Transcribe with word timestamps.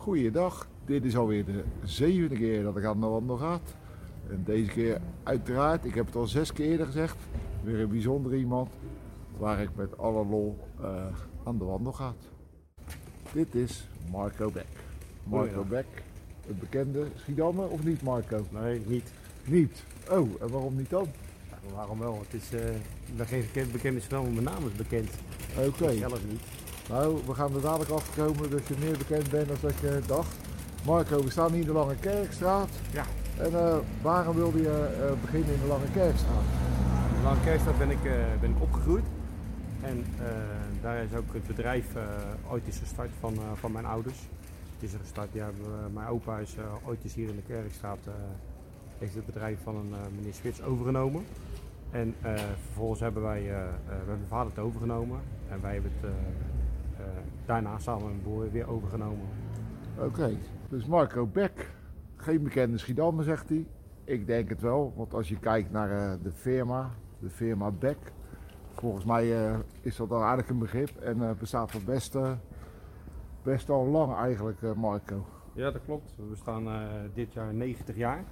Goeiedag, 0.00 0.68
dit 0.84 1.04
is 1.04 1.16
alweer 1.16 1.44
de 1.44 1.64
zevende 1.84 2.36
keer 2.36 2.62
dat 2.62 2.76
ik 2.76 2.84
aan 2.84 3.00
de 3.00 3.06
wandel 3.06 3.36
ga. 3.36 3.60
En 4.30 4.42
deze 4.44 4.70
keer 4.70 5.00
uiteraard, 5.22 5.84
ik 5.84 5.94
heb 5.94 6.06
het 6.06 6.16
al 6.16 6.26
zes 6.26 6.52
keer 6.52 6.66
eerder 6.66 6.86
gezegd, 6.86 7.16
weer 7.62 7.80
een 7.80 7.88
bijzonder 7.88 8.34
iemand 8.34 8.70
waar 9.38 9.60
ik 9.60 9.68
met 9.74 9.98
alle 9.98 10.26
lol 10.26 10.58
eh, 10.80 11.06
aan 11.44 11.58
de 11.58 11.64
wandel 11.64 11.92
ga. 11.92 12.14
Dit 13.32 13.54
is 13.54 13.88
Marco 14.10 14.50
Beck. 14.50 14.66
Marco. 15.24 15.64
Beck, 15.64 15.86
het 16.46 16.60
bekende 16.60 17.06
Schiedammer 17.16 17.68
of 17.68 17.84
niet 17.84 18.02
Marco? 18.02 18.46
Nee, 18.50 18.82
niet. 18.86 19.12
Niet. 19.44 19.84
Oh, 20.10 20.28
en 20.42 20.50
waarom 20.50 20.76
niet 20.76 20.90
dan? 20.90 21.06
Ja, 21.50 21.74
waarom 21.74 21.98
wel? 21.98 22.18
Het 22.18 22.42
is, 22.42 22.48
ben 23.16 23.26
geen 23.26 23.40
bekend, 23.40 23.72
bekende 23.72 24.00
snel, 24.00 24.22
maar 24.22 24.32
mijn 24.32 24.44
naam 24.44 24.66
is 24.66 24.72
bekend. 24.72 25.10
Oké. 25.66 25.92
Zelf 25.92 26.20
niet. 26.28 26.59
Nou, 26.90 27.18
we 27.26 27.34
gaan 27.34 27.54
er 27.54 27.60
dadelijk 27.60 27.90
achter 27.90 28.24
komen 28.24 28.50
dat 28.50 28.66
je 28.66 28.74
meer 28.78 28.98
bekend 28.98 29.30
bent 29.30 29.48
dan 29.48 29.56
dat 29.60 29.78
je 29.80 30.00
dacht. 30.06 30.36
Marco, 30.84 31.22
we 31.24 31.30
staan 31.30 31.50
hier 31.50 31.60
in 31.60 31.66
de 31.66 31.72
Lange 31.72 31.96
Kerkstraat. 31.96 32.68
Ja. 32.92 33.04
En 33.38 33.54
eh, 33.54 33.76
waarom 34.02 34.36
wilde 34.36 34.60
je 34.60 34.68
eh, 34.68 35.20
beginnen 35.20 35.54
in 35.54 35.60
de 35.60 35.66
Lange 35.66 35.90
Kerkstraat? 35.92 36.44
In 37.16 37.22
Lange 37.22 37.40
Kerkstad 37.44 37.78
ben 37.78 37.90
ik, 37.90 38.04
eh, 38.04 38.12
ben 38.40 38.50
ik 38.50 38.62
opgegroeid. 38.62 39.04
En 39.80 40.04
daar 40.82 41.02
is 41.02 41.14
ook 41.14 41.32
het 41.32 41.46
bedrijf 41.46 41.86
ooit 42.50 42.62
gestart 42.80 43.10
van, 43.20 43.34
van 43.54 43.72
mijn 43.72 43.86
ouders. 43.86 44.18
Het 44.74 44.88
is 44.88 44.96
gestart, 45.00 45.28
ja, 45.32 45.50
mijn 45.92 46.08
opa 46.08 46.38
is 46.38 46.56
ooit 46.86 47.04
eens 47.04 47.14
hier 47.14 47.28
in 47.28 47.36
de 47.36 47.52
Kerkstraat, 47.52 47.98
heeft 48.98 49.14
het 49.14 49.26
bedrijf 49.26 49.58
van 49.62 49.76
een 49.76 49.94
meneer 50.16 50.34
Swits 50.34 50.62
overgenomen. 50.62 51.24
En 51.90 52.14
vervolgens 52.64 53.00
hebben 53.00 53.22
wij, 53.22 53.42
we 53.42 53.92
hebben 53.94 54.06
mijn 54.06 54.28
vader 54.28 54.52
het 54.54 54.64
overgenomen. 54.64 55.20
En 55.48 55.60
wij 55.60 55.72
hebben 55.72 55.92
het 56.00 56.10
daarna 57.46 57.78
samen 57.78 58.02
met 58.02 58.12
mijn 58.12 58.22
broer 58.22 58.50
weer 58.50 58.68
overgenomen. 58.68 59.26
Oké, 59.98 60.36
dus 60.68 60.86
Marco 60.86 61.26
Beck, 61.26 61.70
geen 62.16 62.42
bekende 62.42 62.78
Schiedammer 62.78 63.24
zegt 63.24 63.48
hij. 63.48 63.66
Ik 64.04 64.26
denk 64.26 64.48
het 64.48 64.60
wel, 64.60 64.92
want 64.96 65.14
als 65.14 65.28
je 65.28 65.38
kijkt 65.38 65.70
naar 65.70 65.90
eh, 65.90 66.18
de 66.22 66.32
firma, 66.32 66.90
de 67.18 67.30
firma 67.30 67.70
Beck, 67.70 68.12
volgens 68.72 69.04
mij 69.04 69.46
eh, 69.46 69.58
is 69.80 69.96
dat 69.96 70.10
al 70.10 70.22
aardig 70.22 70.48
een 70.48 70.58
begrip 70.58 70.90
en 71.00 71.22
eh, 71.22 71.30
bestaat 71.38 71.74
al 71.74 71.80
best, 71.84 72.18
best 73.42 73.70
al 73.70 73.86
lang 73.86 74.14
eigenlijk, 74.14 74.74
Marco. 74.76 75.26
Ja, 75.52 75.70
dat 75.70 75.82
klopt. 75.84 76.14
We 76.28 76.36
staan 76.36 76.88
dit 77.14 77.32
jaar 77.32 77.54
90 77.54 77.96
jaar. 77.96 78.24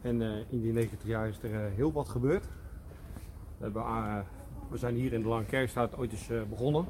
En 0.00 0.20
in 0.50 0.60
die 0.60 0.72
90 0.72 1.08
jaar 1.08 1.28
is 1.28 1.42
er 1.42 1.70
heel 1.70 1.92
wat 1.92 2.08
gebeurd. 2.08 2.44
We, 3.58 3.64
hebben, 3.64 3.84
we 4.70 4.76
zijn 4.76 4.94
hier 4.94 5.12
in 5.12 5.22
de 5.22 5.28
Lange 5.28 5.44
Kerkstraat 5.44 5.96
ooit 5.96 6.12
eens 6.12 6.30
begonnen. 6.48 6.84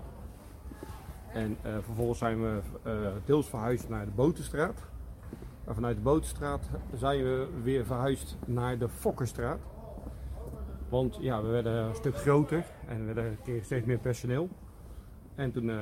En 1.37 1.56
eh, 1.62 1.73
vervolgens 1.81 2.19
zijn 2.19 2.42
we 2.42 2.61
eh, 2.83 2.92
deels 3.25 3.48
verhuisd 3.48 3.89
naar 3.89 4.05
de 4.05 4.11
Botenstraat. 4.11 4.83
En 5.65 5.75
vanuit 5.75 5.97
de 5.97 6.03
Botenstraat 6.03 6.69
zijn 6.95 7.23
we 7.23 7.48
weer 7.62 7.87
verhuisd 7.87 8.37
naar 8.45 8.78
de 8.78 8.89
Fokkerstraat. 8.89 9.59
Want 10.89 11.17
ja, 11.20 11.43
we 11.43 11.48
werden 11.48 11.73
een 11.73 11.95
stuk 11.95 12.17
groter 12.17 12.65
en 12.89 13.15
we 13.15 13.33
kregen 13.43 13.65
steeds 13.65 13.87
meer 13.87 13.98
personeel. 13.98 14.48
En 15.34 15.53
toen, 15.53 15.70
eh, 15.70 15.77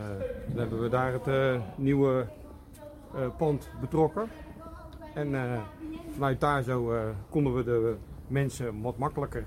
toen 0.48 0.58
hebben 0.58 0.82
we 0.82 0.88
daar 0.88 1.12
het 1.12 1.60
nieuwe 1.76 2.26
pand 3.36 3.70
betrokken. 3.80 4.28
En 5.14 5.60
vanuit 6.12 6.40
daar 6.40 6.62
zo 6.62 6.94
konden 7.28 7.54
we 7.54 7.64
de 7.64 7.96
mensen 8.26 8.80
wat 8.82 8.98
makkelijker 8.98 9.44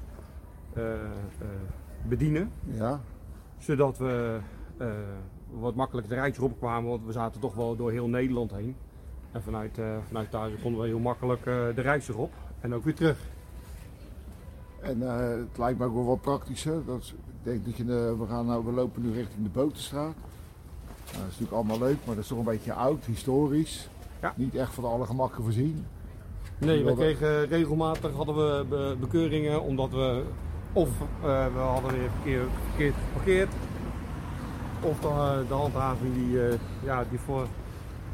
bedienen. 2.07 2.51
Ja, 2.63 3.01
Zodat 3.57 3.97
we 3.97 4.39
wat 5.51 5.75
makkelijker 5.75 6.13
de 6.13 6.19
rijtje 6.19 6.43
opkwamen, 6.43 6.89
want 6.89 7.05
we 7.05 7.11
zaten 7.11 7.41
toch 7.41 7.55
wel 7.55 7.75
door 7.75 7.91
heel 7.91 8.07
Nederland 8.07 8.51
heen. 8.51 8.75
En 9.31 9.41
vanuit, 9.43 9.77
eh, 9.77 9.85
vanuit 10.07 10.31
daar 10.31 10.49
konden 10.61 10.81
we 10.81 10.87
heel 10.87 10.99
makkelijk 10.99 11.45
eh, 11.45 11.53
de 11.75 11.81
reis 11.81 12.07
erop 12.07 12.33
en 12.59 12.73
ook 12.73 12.83
weer 12.83 12.95
terug. 12.95 13.17
en 14.81 15.07
eh, 15.07 15.29
het 15.29 15.57
lijkt 15.57 15.79
me 15.79 15.85
ook 15.85 15.93
wel 15.93 16.05
wat 16.05 16.21
praktischer. 16.21 16.85
Dat 16.85 16.99
is, 16.99 17.11
ik 17.11 17.43
denk 17.43 17.65
dat 17.65 17.77
je, 17.77 17.85
we, 18.19 18.25
gaan 18.29 18.45
nou, 18.45 18.65
we 18.65 18.71
lopen 18.71 19.01
nu 19.01 19.13
richting 19.13 19.43
de 19.43 19.49
Botenstraat. 19.49 20.13
Nou, 20.13 20.15
dat 21.05 21.15
is 21.15 21.39
natuurlijk 21.39 21.51
allemaal 21.51 21.79
leuk, 21.79 21.97
maar 22.05 22.15
dat 22.15 22.23
is 22.23 22.29
toch 22.29 22.37
een 22.37 22.43
beetje 22.43 22.73
oud, 22.73 23.05
historisch. 23.05 23.89
Ja. 24.21 24.33
Niet 24.35 24.55
echt 24.55 24.73
van 24.73 24.85
alle 24.85 25.05
gemakken 25.05 25.43
voorzien. 25.43 25.85
Nee, 26.57 26.83
we 26.83 26.93
kregen 26.93 27.45
regelmatig 27.47 28.11
hadden 28.11 28.35
we 28.35 28.65
be- 28.69 28.95
bekeuringen 28.99 29.61
omdat 29.61 29.89
we 29.91 30.23
of 30.73 30.89
we 31.21 31.59
hadden 31.59 31.91
weer 32.23 32.43
verkeerd 32.65 32.93
geparkeerd. 33.07 33.53
Of 34.81 34.99
de, 34.99 35.07
eh, 35.07 35.47
de 35.47 35.53
handhaving 35.53 36.13
die, 36.13 36.47
eh, 36.47 36.53
ja, 36.83 37.03
die, 37.09 37.19
voor, 37.19 37.45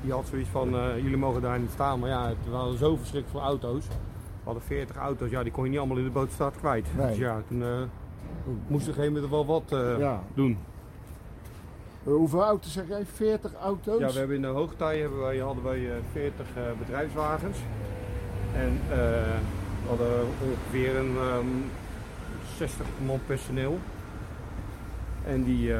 die 0.01 0.11
had 0.11 0.27
zoiets 0.27 0.49
van 0.49 0.75
eh, 0.75 0.95
jullie 0.95 1.17
mogen 1.17 1.41
daar 1.41 1.59
niet 1.59 1.71
staan. 1.71 1.99
Maar 1.99 2.09
ja, 2.09 2.27
het 2.27 2.51
waren 2.51 2.77
zo 2.77 2.95
verschrikkelijk 2.95 3.29
veel 3.29 3.49
auto's. 3.49 3.87
We 3.87 4.49
hadden 4.49 4.63
40 4.63 4.95
auto's, 4.95 5.29
ja, 5.29 5.43
die 5.43 5.51
kon 5.51 5.63
je 5.63 5.69
niet 5.69 5.79
allemaal 5.79 5.97
in 5.97 6.03
de 6.03 6.09
bootstraat 6.09 6.55
kwijt. 6.55 6.87
Nee. 6.97 7.07
Dus 7.07 7.17
ja, 7.17 7.41
toen 7.47 7.63
moest 8.67 8.87
er 8.87 8.93
geen 8.93 9.29
wel 9.29 9.45
wat 9.45 9.63
Ja. 9.99 10.21
doen. 10.33 10.57
Hoeveel 12.03 12.43
auto's 12.43 12.73
zeg 12.73 12.87
jij? 12.87 13.05
40 13.05 13.53
auto's? 13.53 13.99
Ja, 13.99 14.07
we 14.07 14.17
hebben 14.17 14.35
in 14.35 14.41
de 14.41 14.47
hoogtij 14.47 14.99
hebben 14.99 15.19
wij, 15.19 15.37
hadden 15.37 15.63
wij 15.63 15.89
eh, 15.91 15.95
40 16.11 16.45
eh, 16.55 16.61
bedrijfswagens. 16.79 17.57
En 18.55 18.79
we 18.89 19.87
hadden 19.87 20.07
ongeveer 20.49 20.95
een 20.95 21.15
ehm, 21.17 21.47
60 22.57 22.85
man 23.05 23.19
personeel. 23.25 23.79
En 25.25 25.43
die, 25.43 25.73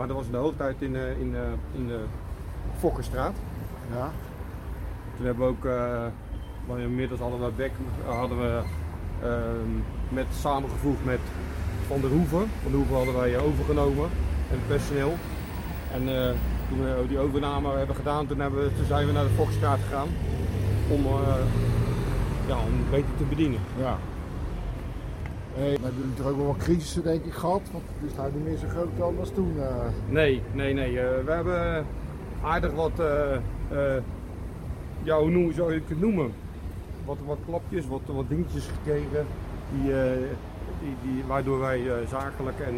maar 0.00 0.08
dat 0.08 0.18
was 0.18 0.26
in 0.26 0.32
de 0.32 0.38
hoogtijd 0.38 0.76
in, 0.78 0.96
eh, 0.96 1.20
in, 1.20 1.34
eh, 1.36 1.40
in 1.72 1.86
de 1.86 2.00
Fokkerstraat. 2.78 3.36
Ja. 3.92 4.10
Toen 5.16 5.26
hebben 5.26 5.46
we 5.46 5.50
ook, 5.50 5.64
maar 6.66 6.78
inmiddels 6.78 7.20
hadden 7.20 7.54
we 7.56 7.70
hadden 8.04 8.38
we 8.38 8.62
ehm, 9.22 9.70
met, 10.08 10.26
samengevoegd 10.30 11.04
met 11.04 11.20
Van 11.86 12.00
der 12.00 12.10
Hoeven. 12.10 12.50
Van 12.62 12.70
der 12.70 12.74
Hoeven 12.74 12.96
hadden 12.96 13.14
wij 13.14 13.38
overgenomen 13.38 14.04
en 14.50 14.58
het 14.58 14.66
personeel. 14.66 15.14
En 15.92 16.02
toen 16.68 16.78
we 16.78 17.04
die 17.08 17.18
overname 17.18 17.76
hebben 17.76 17.96
gedaan, 17.96 18.26
toen, 18.26 18.40
hebben 18.40 18.64
we, 18.64 18.74
toen 18.76 18.86
zijn 18.86 19.06
we 19.06 19.12
naar 19.12 19.24
de 19.24 19.30
Fokstraat 19.30 19.78
gegaan 19.80 20.08
om, 20.88 21.02
ja, 22.46 22.56
om 22.56 22.90
beter 22.90 23.16
te 23.16 23.24
bedienen. 23.24 23.60
ja. 23.78 23.98
Hey, 25.60 25.76
we 25.76 25.82
hebben 25.84 26.08
natuurlijk 26.08 26.28
ook 26.28 26.36
wel 26.36 26.46
wat 26.46 26.56
crisissen 26.56 27.02
denk 27.02 27.24
ik 27.24 27.32
gehad, 27.32 27.60
want 27.72 27.84
het 27.98 28.10
is 28.10 28.16
nou 28.16 28.30
niet 28.34 28.44
meer 28.44 28.56
zo 28.56 28.66
groot 28.68 28.88
dan 28.98 29.18
als 29.18 29.30
toen. 29.34 29.54
eh. 29.58 29.86
Nee, 30.08 30.42
nee, 30.52 30.74
nee. 30.74 31.00
eh, 31.00 31.24
we 31.24 31.32
hebben 31.32 31.86
aardig 32.42 32.72
wat, 32.72 32.98
eh, 32.98 33.96
ja, 35.02 35.18
hoe 35.18 35.30
noem, 35.30 35.52
zou 35.52 35.72
je 35.72 35.80
het 35.88 36.00
noemen? 36.00 36.32
Wat, 37.04 37.16
wat 37.26 37.38
klapjes, 37.46 37.86
wat, 37.86 38.00
wat 38.06 38.28
dingetjes 38.28 38.66
gekregen, 38.66 39.26
die, 39.72 39.92
die, 40.80 40.96
die, 41.02 41.24
waardoor 41.26 41.60
wij 41.60 41.80
zakelijk 42.08 42.60
en 42.60 42.74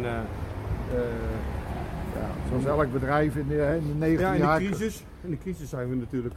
ja, 2.15 2.27
zoals 2.49 2.65
elk 2.65 2.91
bedrijf 2.91 3.35
in 3.35 3.47
de, 3.47 3.79
in 3.81 3.87
de 3.87 3.93
90 3.93 4.27
ja, 4.27 4.33
in 4.33 4.39
jaar 4.39 4.59
de 4.59 4.65
crisis, 4.65 5.03
in 5.21 5.29
de 5.29 5.37
crisis 5.37 5.69
zijn 5.69 5.89
we 5.89 5.95
natuurlijk 5.95 6.35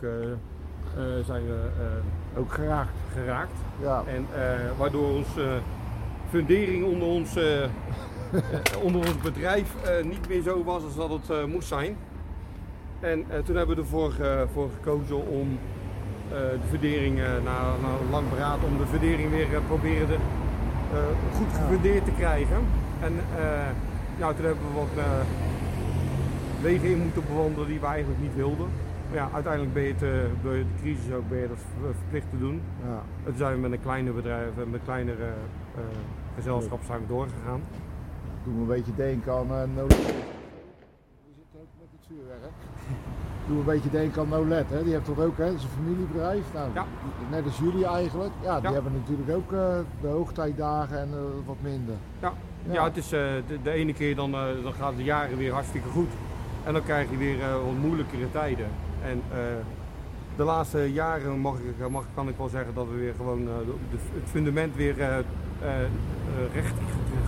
zijn 1.25 1.47
we, 1.47 1.69
ook 2.37 2.53
geraakt. 2.53 2.95
geraakt. 3.13 3.59
Ja. 3.83 4.03
En 4.07 4.27
waardoor 4.79 5.11
ons 5.11 5.29
fundering 6.31 6.85
onder 6.85 7.09
ons, 7.09 7.37
eh, 7.37 7.65
eh, 7.65 7.71
onder 8.83 9.01
ons 9.01 9.19
bedrijf 9.23 9.75
eh, 9.85 10.05
niet 10.05 10.29
meer 10.29 10.43
zo 10.43 10.65
was 10.65 10.83
als 10.83 10.97
dat 10.97 11.11
het 11.11 11.47
moest 11.47 11.69
zijn. 11.69 11.97
En 13.01 13.25
toen 13.45 13.57
hebben 13.57 13.77
we 13.77 13.83
ervoor 13.83 14.13
voor 14.53 14.71
gekozen 14.75 15.27
om 15.27 15.59
de 16.29 16.69
fundering, 16.69 17.17
na, 17.17 17.61
na 17.83 17.89
een 18.03 18.11
lang 18.11 18.29
beraad, 18.29 18.59
om 18.65 18.79
de 18.79 18.87
fundering 18.87 19.31
weer 19.31 19.47
proberen 19.67 20.09
de, 20.09 20.17
goed 21.37 21.47
gefundeerd 21.53 22.05
te 22.05 22.11
krijgen. 22.11 22.57
En 23.01 23.13
ja, 24.19 24.33
toen 24.33 24.45
hebben 24.45 24.65
we 24.65 24.79
wat 24.79 25.05
wegen 26.61 26.89
in 26.89 26.99
moeten 26.99 27.23
bewandelen 27.29 27.69
die 27.69 27.81
we 27.81 27.87
eigenlijk 27.87 28.21
niet 28.21 28.35
wilden. 28.35 28.69
Maar 29.09 29.17
ja, 29.19 29.29
uiteindelijk 29.33 29.75
ben 29.75 29.83
je 29.83 29.93
het, 29.93 30.03
eh, 30.03 30.09
door 30.43 30.53
de 30.53 30.65
crisis 30.81 31.13
ook 31.13 31.29
ben 31.29 31.39
je 31.39 31.49
dat 31.49 31.59
ver- 31.81 31.95
verplicht 31.95 32.31
te 32.31 32.39
doen. 32.39 32.61
ja. 32.85 32.95
En 32.95 33.25
toen 33.25 33.37
zijn 33.37 33.55
we 33.55 33.61
met 33.61 33.73
een 33.73 33.81
kleiner 33.83 34.15
bedrijf, 34.15 34.49
eh, 34.51 34.57
met 34.57 34.75
een 34.75 34.85
kleinere 34.85 35.25
eh, 35.75 35.81
gezelschap 36.35 36.81
zijn 36.87 37.01
we 37.01 37.07
doorgegaan. 37.07 37.61
Doe 38.45 38.55
me 38.55 38.61
een 38.61 38.67
beetje 38.67 38.95
denken 38.97 39.33
aan 39.33 39.47
uh, 39.51 39.63
Nolet. 39.75 39.97
Die 39.97 41.35
zit 41.37 41.61
ook 41.61 41.69
met 41.81 41.89
het 41.97 42.07
vuurwerk. 42.09 42.53
Doe 43.47 43.55
me 43.55 43.59
een 43.61 43.65
beetje 43.65 43.91
denken 43.91 44.23
aan 44.23 44.29
Nolet, 44.29 44.71
hè? 44.71 44.83
die 44.85 44.93
heeft 44.93 45.05
toch 45.05 45.19
ook, 45.21 45.37
hè? 45.39 45.45
dat 45.45 45.55
is 45.55 45.63
een 45.63 45.69
familiebedrijf. 45.69 46.45
Nou, 46.55 46.71
Ja. 46.75 46.85
Net 47.31 47.45
als 47.45 47.59
jullie 47.59 47.87
eigenlijk. 47.87 48.33
Ja, 48.43 48.55
die 48.61 48.69
Ja. 48.69 48.75
hebben 48.75 48.93
natuurlijk 48.93 49.31
ook 49.31 49.51
de 50.01 50.09
hoogtijdagen 50.09 50.99
en 51.01 51.09
wat 51.47 51.57
minder. 51.61 51.95
Ja, 52.21 52.33
Ja. 52.71 52.85
het 52.85 52.97
is, 52.97 53.09
de, 53.09 53.43
de 53.63 53.71
ene 53.71 53.93
keer 53.93 54.17
dan, 54.17 54.31
dan 54.63 54.73
gaan 54.79 54.97
de 54.97 55.05
jaren 55.05 55.37
weer 55.37 55.53
hartstikke 55.53 55.89
goed. 55.89 56.11
En 56.65 56.73
dan 56.73 56.83
krijg 56.83 57.11
je 57.11 57.17
weer 57.17 57.37
wat 57.65 57.77
moeilijkere 57.81 58.31
tijden. 58.31 58.67
En 59.03 59.23
eh, 59.33 59.39
de 60.37 60.43
laatste 60.45 60.93
jaren 60.93 61.39
mag 61.39 61.55
ik, 61.59 61.89
mag, 61.89 62.05
kan 62.15 62.29
ik 62.29 62.37
wel 62.37 62.49
zeggen 62.49 62.75
dat 62.75 62.87
we 62.89 62.95
weer 62.97 63.15
gewoon 63.17 63.41
eh, 63.41 63.55
de, 63.91 63.97
het 64.21 64.29
fundament 64.31 64.77
weer 64.77 65.01
eh, 65.01 65.19
eh, 65.19 65.23
eh, 65.63 65.87
recht 66.55 66.75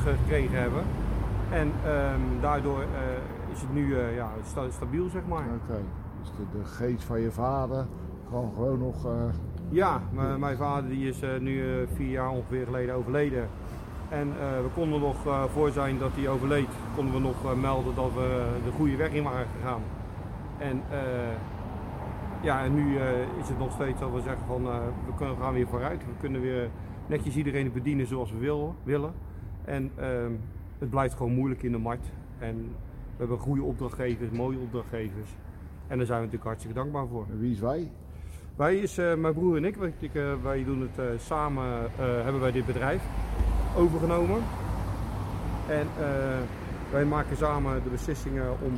ge- 0.05 0.15
gekregen 0.25 0.59
hebben. 0.61 0.83
En 1.51 1.73
ehm, 1.85 2.21
daardoor 2.41 2.81
eh, 2.81 3.53
is 3.53 3.61
het 3.61 3.73
nu 3.75 3.95
eh, 3.99 4.15
ja, 4.17 4.31
sta- 4.47 4.71
stabiel, 4.71 5.09
zeg 5.09 5.23
maar. 5.29 5.45
Oké. 5.63 5.81
Dus 6.21 6.31
de, 6.37 6.59
de 6.59 6.65
geest 6.65 7.05
van 7.05 7.21
je 7.21 7.31
vader 7.31 7.87
kan 8.31 8.51
gewoon 8.55 8.79
nog... 8.79 9.07
eh, 9.07 9.13
Ja, 9.71 10.01
mijn 10.39 10.57
vader 10.57 10.91
die 10.91 11.09
is 11.09 11.21
eh, 11.23 11.29
nu 11.41 11.61
eh, 11.81 11.87
vier 11.95 12.11
jaar 12.11 12.31
ongeveer 12.31 12.65
geleden 12.65 12.95
overleden. 12.95 13.49
En 14.09 14.29
eh, 14.41 14.47
we 14.63 14.69
konden 14.75 15.01
nog 15.01 15.27
eh, 15.27 15.43
voor 15.53 15.71
zijn 15.71 15.99
dat 15.99 16.11
hij 16.15 16.29
overleed, 16.29 16.69
konden 16.95 17.15
we 17.15 17.21
nog 17.21 17.45
eh, 17.45 17.53
melden 17.61 17.95
dat 17.95 18.13
we 18.15 18.47
de 18.65 18.71
goede 18.77 18.97
weg 18.97 19.11
in 19.13 19.23
waren 19.23 19.47
gegaan. 19.61 19.83
En, 20.59 20.83
eh, 20.91 20.99
ja, 22.41 22.65
en 22.65 22.75
nu 22.75 22.99
eh, 22.99 23.21
is 23.41 23.49
het 23.49 23.59
nog 23.59 23.73
steeds 23.73 24.01
dat 24.01 24.13
we 24.13 24.21
zeggen 24.21 24.47
van 24.47 24.67
eh, 24.67 24.79
we 25.07 25.15
kunnen, 25.17 25.37
gaan 25.37 25.55
weer 25.55 25.67
vooruit. 25.67 26.05
We 26.05 26.13
kunnen 26.21 26.41
weer 26.41 26.71
netjes 27.07 27.37
iedereen 27.37 27.73
bedienen 27.73 28.07
zoals 28.07 28.33
we 28.33 28.39
wil, 28.39 28.75
willen. 28.83 29.13
En 29.65 29.91
ehm, 29.97 30.33
het 30.79 30.91
blijft 30.91 31.15
gewoon 31.15 31.33
moeilijk 31.33 31.63
in 31.63 31.73
de 31.73 31.79
markt. 31.79 32.13
En 32.39 32.57
we 32.57 33.17
hebben 33.17 33.39
goede 33.39 33.63
opdrachtgevers, 33.63 34.31
mooie 34.31 34.59
opdrachtgevers. 34.59 35.31
En 35.87 35.97
daar 35.97 36.07
zijn 36.07 36.19
we 36.19 36.25
natuurlijk 36.25 36.45
hartstikke 36.45 36.77
dankbaar 36.77 37.07
voor. 37.07 37.27
wie 37.39 37.53
is 37.53 37.61
wij? 37.61 37.91
Wij 38.57 38.77
is 38.77 38.99
eh, 38.99 39.15
mijn 39.15 39.35
broer 39.35 39.57
en 39.57 39.65
ik, 39.65 39.77
wij, 39.77 39.93
ik, 39.99 40.13
wij 40.43 40.65
doen 40.65 40.89
het 40.93 41.23
samen, 41.23 41.91
hebben 41.97 42.41
wij 42.41 42.53
dit 42.53 42.67
bedrijf 42.67 43.03
overgenomen. 43.77 44.43
En 45.69 45.87
wij 46.91 47.05
maken 47.05 47.37
samen 47.37 47.83
de 47.83 47.91
beslissingen 47.91 48.51
om, 48.63 48.73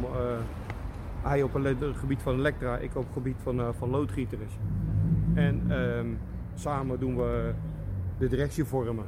hij 1.23 1.43
op 1.43 1.55
het 1.55 1.97
gebied 1.97 2.23
van 2.23 2.35
elektra, 2.35 2.77
ik 2.77 2.97
op 2.97 3.05
het 3.05 3.13
gebied 3.13 3.37
van, 3.43 3.61
eh, 3.61 3.69
van 3.79 3.91
loodgieters. 3.91 4.53
En 5.35 5.63
ehm, 5.69 6.07
samen 6.55 6.99
doen 6.99 7.17
we 7.17 7.53
de 8.19 8.29
directie 8.29 8.65
vormen. 8.65 9.05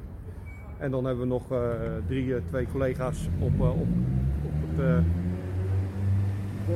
En 0.78 0.90
dan 0.90 1.04
hebben 1.04 1.22
we 1.22 1.30
nog 1.30 1.52
eh, 1.52 1.58
drie, 2.06 2.34
eh, 2.34 2.40
twee 2.48 2.66
collega's 2.72 3.28
op, 3.38 3.60
op, 3.60 3.86
op 4.44 4.52
het... 4.76 5.04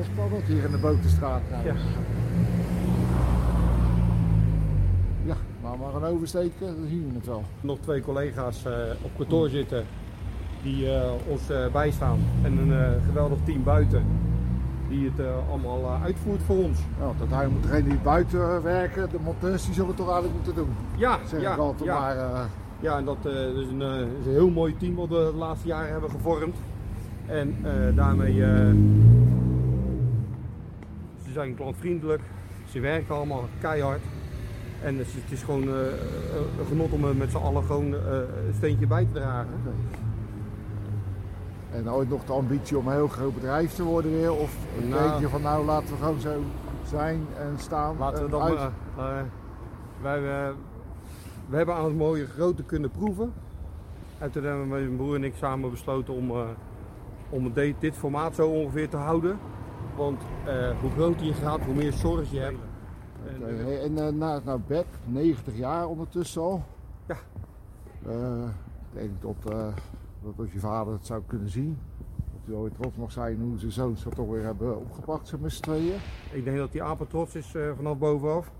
spannend 0.05 0.43
hier 0.43 0.63
in 0.63 0.71
de 0.71 0.77
Botenstraat. 0.77 1.41
Nou. 1.51 1.65
Ja. 1.65 1.73
Ja, 5.25 5.35
maar 5.61 5.77
maar 5.77 5.95
een 5.95 6.13
oversteken, 6.13 6.65
dan 6.65 6.87
zien 6.87 7.07
we 7.07 7.15
het 7.15 7.25
wel. 7.25 7.43
nog 7.61 7.77
twee 7.79 8.01
collega's 8.01 8.65
op 9.01 9.11
kantoor 9.17 9.49
zitten 9.49 9.85
die 10.63 10.87
ons 11.27 11.51
bijstaan. 11.71 12.19
En 12.43 12.57
een 12.57 13.01
geweldig 13.01 13.37
team 13.45 13.63
buiten 13.63 14.05
die 14.89 15.05
het 15.15 15.19
eh, 15.19 15.49
allemaal 15.49 15.79
eh, 15.83 16.03
uitvoert 16.03 16.41
voor 16.45 16.55
ons. 16.57 16.77
Ja, 16.99 17.05
want 17.05 17.19
uiteindelijk 17.19 17.59
moet 17.61 17.71
degene 17.71 17.89
die 17.89 17.97
buiten 17.97 18.61
werken, 18.63 19.09
de 19.09 19.17
monteurs, 19.23 19.65
die 19.65 19.73
zullen 19.73 19.87
het 19.89 19.97
toch 19.97 20.11
eigenlijk 20.11 20.35
moeten 20.35 20.55
doen. 20.63 20.73
Ja, 20.95 21.19
Zeg 21.25 21.41
ja, 21.41 21.53
ik 21.53 21.59
altijd 21.59 21.89
ja. 21.89 21.99
maar. 21.99 22.17
eh, 22.17 22.39
ja 22.79 22.97
en 22.97 23.05
dat 23.05 23.17
eh, 23.23 23.31
is, 23.33 23.67
een, 23.69 23.81
eh, 23.81 24.01
is 24.19 24.25
een 24.25 24.31
heel 24.31 24.49
mooi 24.49 24.77
team 24.77 24.95
wat 24.95 25.07
we 25.09 25.29
de 25.31 25.37
laatste 25.37 25.67
jaren 25.67 25.91
hebben 25.91 26.09
gevormd. 26.09 26.55
En 27.25 27.55
eh, 27.63 27.95
daarmee, 27.95 28.43
eh, 28.43 28.49
ze 31.25 31.31
zijn 31.33 31.55
klantvriendelijk, 31.55 32.21
ze 32.69 32.79
werken 32.79 33.15
allemaal 33.15 33.43
keihard. 33.61 34.01
En 34.83 34.97
het 34.97 35.07
is, 35.07 35.13
het 35.13 35.31
is 35.31 35.43
gewoon 35.43 35.63
eh, 35.63 35.69
een 36.59 36.65
genot 36.67 36.91
om 36.91 37.05
er 37.05 37.15
met 37.15 37.31
z'n 37.31 37.37
allen 37.37 37.63
gewoon 37.63 37.93
eh, 37.93 37.99
een 38.47 38.53
steentje 38.57 38.87
bij 38.87 39.07
te 39.13 39.19
dragen. 39.19 39.49
En 41.71 41.91
ooit 41.91 42.09
nog 42.09 42.25
de 42.25 42.33
ambitie 42.33 42.77
om 42.77 42.87
een 42.87 42.93
heel 42.93 43.07
groot 43.07 43.33
bedrijf 43.33 43.73
te 43.73 43.83
worden 43.83 44.11
weer? 44.11 44.33
Of 44.33 44.55
Nou. 44.89 45.03
denk 45.03 45.19
je 45.19 45.29
van 45.29 45.41
nou 45.41 45.65
laten 45.65 45.89
we 45.89 45.95
gewoon 45.95 46.19
zo 46.19 46.41
zijn 46.85 47.25
en 47.37 47.53
staan? 47.57 47.97
Laten 47.97 48.23
we 48.23 48.29
dan 48.29 48.41
uit- 48.41 48.71
maar. 48.95 49.25
wij, 50.01 50.17
eh, 50.17 50.49
we 51.49 51.55
hebben 51.55 51.75
aan 51.75 51.85
het 51.85 51.95
mooie 51.97 52.25
grote 52.27 52.63
kunnen 52.63 52.91
proeven. 52.91 53.33
En 54.17 54.31
toen 54.31 54.43
hebben 54.43 54.67
mijn 54.67 54.95
broer 54.95 55.15
en 55.15 55.23
ik 55.23 55.33
samen 55.35 55.69
besloten 55.71 56.13
om, 56.13 56.29
eh, 56.31 56.41
om 57.29 57.53
dit, 57.53 57.75
dit 57.79 57.95
formaat 57.95 58.35
zo 58.35 58.47
ongeveer 58.47 58.89
te 58.89 58.97
houden. 58.97 59.39
Want 59.95 60.21
eh, 60.45 60.69
hoe 60.81 60.91
groter 60.91 61.25
je 61.25 61.33
gaat, 61.33 61.59
hoe 61.65 61.75
meer 61.75 61.93
zorg 61.93 62.31
je 62.31 62.39
hebt. 62.39 62.57
En, 63.25 63.65
hey, 63.65 63.81
en 63.81 64.17
nou 64.17 64.59
Beck, 64.67 64.85
90 65.05 65.57
jaar 65.57 65.87
ondertussen 65.87 66.41
al. 66.41 66.63
Ja. 67.07 67.15
Ik 68.91 68.99
denk 68.99 69.11
dat, 69.21 69.53
eh, 69.53 69.67
dat 70.23 70.33
als 70.37 70.51
je 70.51 70.59
vader 70.59 70.93
het 70.93 71.05
zou 71.05 71.21
kunnen 71.27 71.49
zien, 71.49 71.77
dat 72.31 72.41
hij 72.45 72.55
ooit 72.55 72.73
trots 72.73 72.97
mag 72.97 73.11
zijn 73.11 73.39
hoe 73.41 73.59
zijn 73.59 73.71
zoons 73.71 74.03
dat 74.03 74.15
toch 74.15 74.29
weer 74.29 74.43
hebben 74.43 74.77
opgepakt, 74.77 75.27
zo 75.27 75.37
met 75.37 75.61
tweeën. 75.61 75.99
Ik 76.31 76.43
denk 76.43 76.57
dat 76.57 76.71
die 76.71 76.83
apen 76.83 77.07
trots 77.07 77.35
is 77.35 77.55
eh, 77.55 77.71
vanaf 77.75 77.97
bovenaf. 77.97 78.51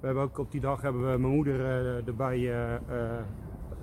We 0.00 0.06
hebben 0.06 0.24
ook 0.24 0.38
op 0.38 0.50
die 0.50 0.60
dag 0.60 0.82
hebben 0.82 1.12
we 1.12 1.18
mijn 1.18 1.34
moeder 1.34 1.60
eh, 1.60 2.06
erbij 2.06 2.36
eh, 2.36 2.78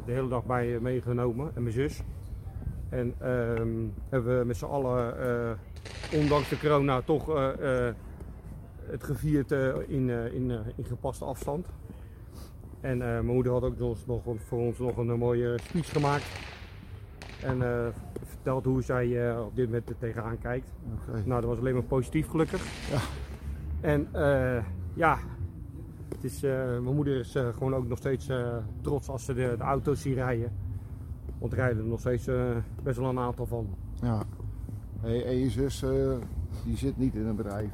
de 0.05 0.11
hele 0.11 0.27
dag 0.27 0.45
bij 0.45 0.79
meegenomen 0.79 1.51
en 1.55 1.61
mijn 1.61 1.73
zus. 1.73 2.03
En 2.89 3.13
ehm, 3.17 3.87
hebben 4.09 4.39
we 4.39 4.45
met 4.45 4.57
z'n 4.57 4.65
allen, 4.65 5.15
ondanks 6.13 6.49
de 6.49 6.59
corona, 6.59 7.01
toch 7.01 7.55
het 8.85 9.03
gevierd 9.03 9.51
in, 9.87 10.09
in, 10.09 10.51
in 10.75 10.85
gepaste 10.85 11.25
afstand. 11.25 11.67
En 12.81 12.97
mijn 12.97 13.25
moeder 13.25 13.51
had 13.51 13.63
ook 13.63 13.77
nog 14.05 14.23
voor 14.47 14.59
ons 14.59 14.77
nog 14.77 14.97
een, 14.97 15.17
mooie 15.17 15.57
speech 15.63 15.91
gemaakt. 15.91 16.25
En 17.45 17.61
eh, 17.61 17.87
verteld 18.23 18.65
hoe 18.65 18.81
zij 18.81 19.29
eh, 19.29 19.45
op 19.45 19.55
dit 19.55 19.65
moment 19.65 19.89
er 19.89 19.97
tegenaan 19.97 20.37
kijkt. 20.37 20.71
Nou, 21.25 21.41
dat 21.41 21.49
was 21.49 21.59
alleen 21.59 21.73
maar 21.73 21.83
positief 21.83 22.27
gelukkig. 22.27 22.89
Ja. 22.91 22.99
En 23.81 24.07
eh, 24.11 24.63
ja, 24.93 25.17
het 26.09 26.23
is, 26.23 26.41
mijn 26.41 26.95
moeder 26.95 27.19
is 27.19 27.31
gewoon 27.31 27.75
ook 27.75 27.87
nog 27.87 27.97
steeds 27.97 28.29
trots 28.81 29.09
als 29.09 29.25
ze 29.25 29.33
de, 29.33 29.55
de 29.57 29.63
auto's 29.63 30.01
zien 30.01 30.13
rijden. 30.13 30.51
Want 31.37 31.51
er 31.51 31.57
rijden 31.57 31.77
er 31.77 31.89
nog 31.89 31.99
steeds 31.99 32.29
best 32.83 32.97
wel 32.97 33.09
een 33.09 33.19
aantal 33.19 33.45
van. 33.45 33.67
Ja. 34.01 34.23
Hey, 35.01 35.25
en 35.25 35.37
je 35.37 35.49
zus, 35.49 35.83
die 36.65 36.77
zit 36.77 36.97
niet 36.97 37.15
in 37.15 37.25
een 37.25 37.35
bedrijf. 37.35 37.71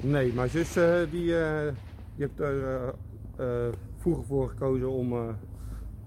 Nee, 0.00 0.32
mijn 0.32 0.48
zus 0.48 0.72
die, 0.72 1.08
die 1.10 1.34
heeft 2.16 2.40
er 2.40 2.94
vroeger 3.96 4.24
voor 4.24 4.48
gekozen 4.48 4.90
om 4.90 5.12
eh 5.12 5.28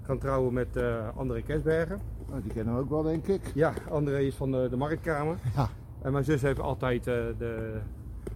gaan 0.01 0.17
trouwen 0.17 0.53
met 0.53 0.75
eh 0.75 1.17
André 1.17 1.41
Kesbergen. 1.41 1.99
Nou, 2.29 2.41
die 2.41 2.51
kennen 2.53 2.75
we 2.75 2.79
ook 2.81 2.89
wel, 2.89 3.03
denk 3.03 3.27
ik. 3.27 3.51
Ja, 3.53 3.73
André 3.89 4.19
is 4.19 4.35
van 4.35 4.51
de, 4.51 4.67
de 4.69 4.77
Marktkamer. 4.77 5.37
Ja. 5.55 5.67
En 6.01 6.11
mijn 6.11 6.23
zus 6.23 6.41
heeft 6.41 6.59
altijd 6.59 7.07
eh, 7.07 7.13
de, 7.37 7.79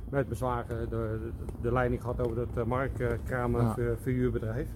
met 0.09 0.25
mijn 0.25 0.35
zwager 0.37 0.77
de, 0.79 0.85
de, 0.89 1.29
de 1.61 1.71
leiding 1.71 2.01
gehad 2.01 2.21
over 2.21 2.35
dat 2.35 2.47
uh, 2.57 2.63
Marktkamer 2.63 3.61
Ja. 3.61 3.73
ver- 3.73 3.97
verhuurbedrijf. 4.01 4.69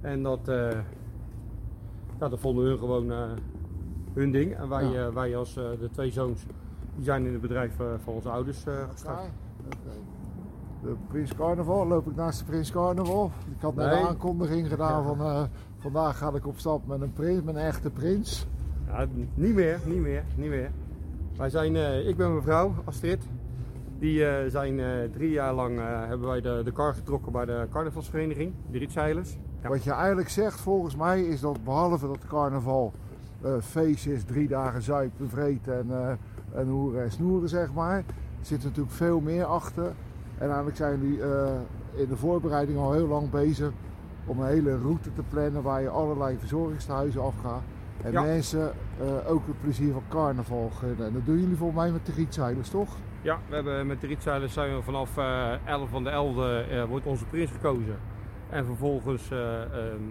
En 0.00 0.22
dat, 0.22 0.48
eh, 0.48 0.70
ja, 2.20 2.28
dat 2.28 2.38
vonden 2.40 2.64
hun 2.64 2.78
gewoon 2.78 3.12
eh, 3.12 3.18
hun 4.14 4.30
ding. 4.30 4.54
En 4.56 4.68
wij, 4.68 4.84
Ja. 4.84 5.06
eh, 5.06 5.14
wij 5.14 5.36
als 5.36 5.56
eh, 5.56 5.64
de 5.80 5.90
twee 5.90 6.10
zoons, 6.10 6.46
die 6.94 7.04
zijn 7.04 7.26
in 7.26 7.32
het 7.32 7.40
bedrijf 7.40 7.80
eh, 7.80 7.86
van 8.04 8.14
onze 8.14 8.28
ouders 8.30 8.64
eh 8.66 8.74
gestart. 8.90 9.20
De 10.82 10.94
Prins 11.08 11.34
Carnaval, 11.34 11.86
loop 11.86 12.06
ik 12.06 12.16
naast 12.16 12.38
de 12.38 12.44
Prins 12.44 12.70
Carnaval. 12.72 13.30
Ik 13.56 13.60
had 13.60 13.74
net 13.74 13.86
Nee. 13.90 14.04
aankondiging 14.06 14.68
gedaan 14.68 15.04
van 15.04 15.18
eh, 15.20 15.42
vandaag 15.84 16.18
ga 16.18 16.32
ik 16.34 16.46
op 16.46 16.58
stap 16.58 16.86
met 16.86 17.00
een 17.00 17.12
prins, 17.12 17.42
met 17.42 17.54
een 17.54 17.60
echte 17.60 17.90
prins. 17.90 18.46
Ja, 18.86 19.06
niet 19.34 19.54
meer, 19.54 19.80
niet 19.86 20.00
meer, 20.00 20.24
niet 20.36 20.48
meer. 20.48 20.70
Wij 21.36 21.50
zijn, 21.50 21.76
eh, 21.76 22.08
ik 22.08 22.16
ben 22.16 22.30
mijn 22.30 22.42
vrouw, 22.42 22.74
Astrid. 22.84 23.22
Die 23.98 24.26
eh, 24.26 24.50
zijn 24.50 24.80
eh, 24.80 24.86
drie 25.12 25.30
jaar 25.30 25.54
lang 25.54 25.78
hebben 25.80 26.28
wij 26.28 26.40
de, 26.40 26.60
de 26.64 26.72
kar 26.72 26.94
getrokken 26.94 27.32
bij 27.32 27.44
de 27.44 27.66
carnavalsvereniging, 27.70 28.52
de 28.70 28.78
Rietzeilers. 28.78 29.38
Ja. 29.62 29.68
Wat 29.68 29.84
je 29.84 29.92
eigenlijk 29.92 30.28
zegt 30.28 30.60
volgens 30.60 30.96
mij 30.96 31.22
is 31.22 31.40
dat 31.40 31.64
behalve 31.64 32.06
dat 32.06 32.26
carnaval 32.26 32.92
feest 33.60 34.06
is, 34.06 34.24
drie 34.24 34.48
dagen 34.48 34.82
zuipen, 34.82 35.28
vreten 35.28 35.78
en, 35.78 36.18
en 36.54 36.68
hoeren 36.68 37.02
en 37.02 37.10
snoeren 37.10 37.48
zeg 37.48 37.72
maar, 37.72 38.04
zit 38.40 38.58
er 38.58 38.64
natuurlijk 38.64 38.94
veel 38.94 39.20
meer 39.20 39.44
achter. 39.44 39.92
En 40.38 40.46
eigenlijk 40.46 40.76
zijn 40.76 41.00
jullie 41.00 41.22
eh, 41.22 41.52
in 41.94 42.08
de 42.08 42.16
voorbereiding 42.16 42.78
al 42.78 42.92
heel 42.92 43.06
lang 43.06 43.30
bezig 43.30 43.72
om 44.26 44.40
een 44.40 44.46
hele 44.46 44.78
route 44.78 45.12
te 45.12 45.22
plannen 45.28 45.62
waar 45.62 45.80
je 45.82 45.88
allerlei 45.88 46.36
verzorgingstehuizen 46.38 47.22
afgaat. 47.22 47.62
En 48.02 48.12
Ja. 48.12 48.22
mensen 48.22 48.72
eh, 49.00 49.30
ook 49.30 49.46
het 49.46 49.60
plezier 49.60 49.92
van 49.92 50.02
carnaval 50.08 50.70
gunnen. 50.70 51.06
En 51.06 51.12
dat 51.12 51.26
doen 51.26 51.38
jullie 51.40 51.56
volgens 51.56 51.78
mij 51.80 51.90
met 51.92 52.06
de 52.06 52.12
rietzeilers, 52.12 52.68
toch? 52.70 52.88
Ja, 53.22 53.38
we 53.48 53.54
hebben 53.54 53.86
met 53.86 54.00
de 54.00 54.06
Rietzeilers 54.06 54.52
zijn 54.52 54.74
we 54.76 54.82
vanaf 54.82 55.16
eh 55.16 55.52
11 55.66 55.88
van 55.90 56.04
de 56.04 56.10
11e 56.10 56.70
eh, 56.70 56.84
wordt 56.84 57.06
onze 57.06 57.24
prins 57.24 57.50
gekozen. 57.50 57.96
En 58.50 58.64
vervolgens 58.64 59.30
eh, 59.30 59.62
ehm, 59.62 60.02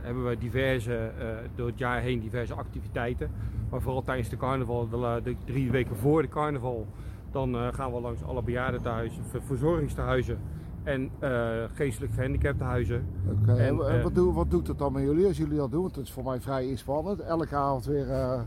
hebben 0.00 0.28
we 0.28 0.38
diverse, 0.38 1.10
door 1.54 1.66
het 1.66 1.78
jaar 1.78 2.00
heen 2.00 2.20
diverse 2.20 2.54
activiteiten. 2.54 3.30
Maar 3.70 3.80
vooral 3.80 4.02
tijdens 4.02 4.28
de 4.28 4.36
carnaval, 4.36 4.88
de, 4.88 5.20
de 5.24 5.36
drie 5.44 5.70
weken 5.70 5.96
voor 5.96 6.22
de 6.22 6.28
carnaval, 6.28 6.86
dan 7.30 7.56
gaan 7.74 7.92
we 7.92 8.00
langs 8.00 8.22
alle 8.24 8.42
bejaardentehuizen, 8.42 9.24
ver- 9.24 9.42
verzorgingstehuizen 9.42 10.38
en 10.84 11.10
eh, 11.18 11.30
geestelijk 11.74 12.12
gehandicaptenhuizen. 12.12 13.06
Oké, 13.30 13.50
En, 13.50 13.58
en, 13.58 13.86
en 13.86 13.96
eh, 13.96 14.02
wat, 14.02 14.14
doe- 14.14 14.32
wat 14.32 14.50
doet 14.50 14.66
het 14.66 14.78
dan 14.78 14.92
met 14.92 15.02
jullie 15.02 15.26
als 15.26 15.36
jullie 15.36 15.56
dat 15.56 15.70
doen? 15.70 15.82
Want 15.82 15.96
het 15.96 16.04
is 16.04 16.12
voor 16.12 16.24
mij 16.24 16.40
vrij 16.40 16.66
inspannend. 16.68 17.20
Elke 17.20 17.56
avond 17.56 17.84
weer 17.84 18.10
eh, 18.10 18.40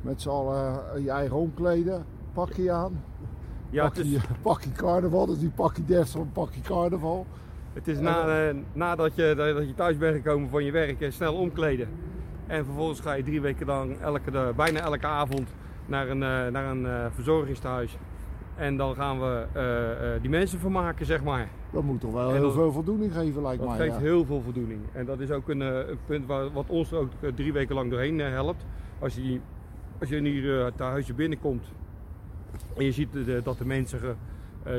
met 0.00 0.22
z'n 0.22 0.28
allen 0.28 0.80
je 1.02 1.10
eigen 1.10 1.36
omkleden, 1.36 2.04
pakje 2.32 2.72
aan. 2.72 3.02
Ja, 3.70 3.84
het 3.84 3.94
pakje, 3.94 4.14
is, 4.14 4.22
pakje 4.42 4.72
carnaval, 4.72 5.26
dus 5.26 5.38
die 5.38 5.50
pakje 5.50 5.84
def 5.84 6.10
van 6.10 6.30
pakje 6.32 6.60
carnaval. 6.60 7.26
Het 7.72 7.88
is 7.88 7.98
na, 7.98 8.52
nadat 8.72 9.14
je, 9.14 9.34
dat 9.36 9.66
je 9.66 9.74
thuis 9.74 9.96
bent 9.98 10.16
gekomen 10.16 10.48
van 10.48 10.64
je 10.64 10.70
werk 10.70 11.00
en 11.00 11.12
snel 11.12 11.34
omkleden. 11.34 11.88
En 12.46 12.64
vervolgens 12.64 13.00
ga 13.00 13.12
je 13.12 13.22
drie 13.22 13.40
weken 13.40 13.66
lang 13.66 14.00
elke, 14.00 14.52
bijna 14.56 14.80
elke 14.80 15.06
avond 15.06 15.48
naar 15.86 16.08
een, 16.08 16.18
naar 16.52 16.64
een 16.70 16.86
eh, 16.86 17.06
verzorgingstehuis. 17.10 17.98
En 18.56 18.76
dan 18.76 18.94
gaan 18.94 19.20
we 19.20 19.46
eh, 19.52 20.14
eh, 20.14 20.20
die 20.20 20.30
mensen 20.30 20.58
vermaken, 20.58 21.06
zeg 21.06 21.22
maar. 21.24 21.48
Dat 21.72 21.82
moet 21.82 22.00
toch 22.00 22.12
wel 22.12 22.28
En 22.28 22.34
heel 22.34 22.42
dat- 22.42 22.52
veel 22.52 22.72
voldoening 22.72 23.12
geven, 23.12 23.42
lijkt 23.42 23.58
Dat 23.62 23.68
mij. 23.68 23.78
geeft 23.78 23.94
ja. 23.94 24.00
heel 24.00 24.24
veel 24.24 24.40
voldoening. 24.42 24.80
En 24.92 25.06
dat 25.06 25.20
is 25.20 25.30
ook 25.30 25.48
een, 25.48 25.62
eh, 25.62 25.88
een 25.88 25.98
punt 26.06 26.26
waar, 26.26 26.52
wat 26.52 26.64
ons 26.68 26.92
ook 26.92 27.10
drie 27.34 27.52
weken 27.52 27.74
lang 27.74 27.90
doorheen 27.90 28.18
helpt. 28.18 28.64
Als 28.98 29.14
je, 29.14 29.40
als 30.00 30.08
je 30.08 30.20
hier 30.20 30.42
uh, 30.58 30.66
huisje 30.76 31.14
binnenkomt 31.14 31.72
en 32.76 32.84
je 32.84 32.92
ziet 32.92 33.12
de- 33.12 33.40
dat 33.44 33.58
de 33.58 33.66
mensen 33.66 34.16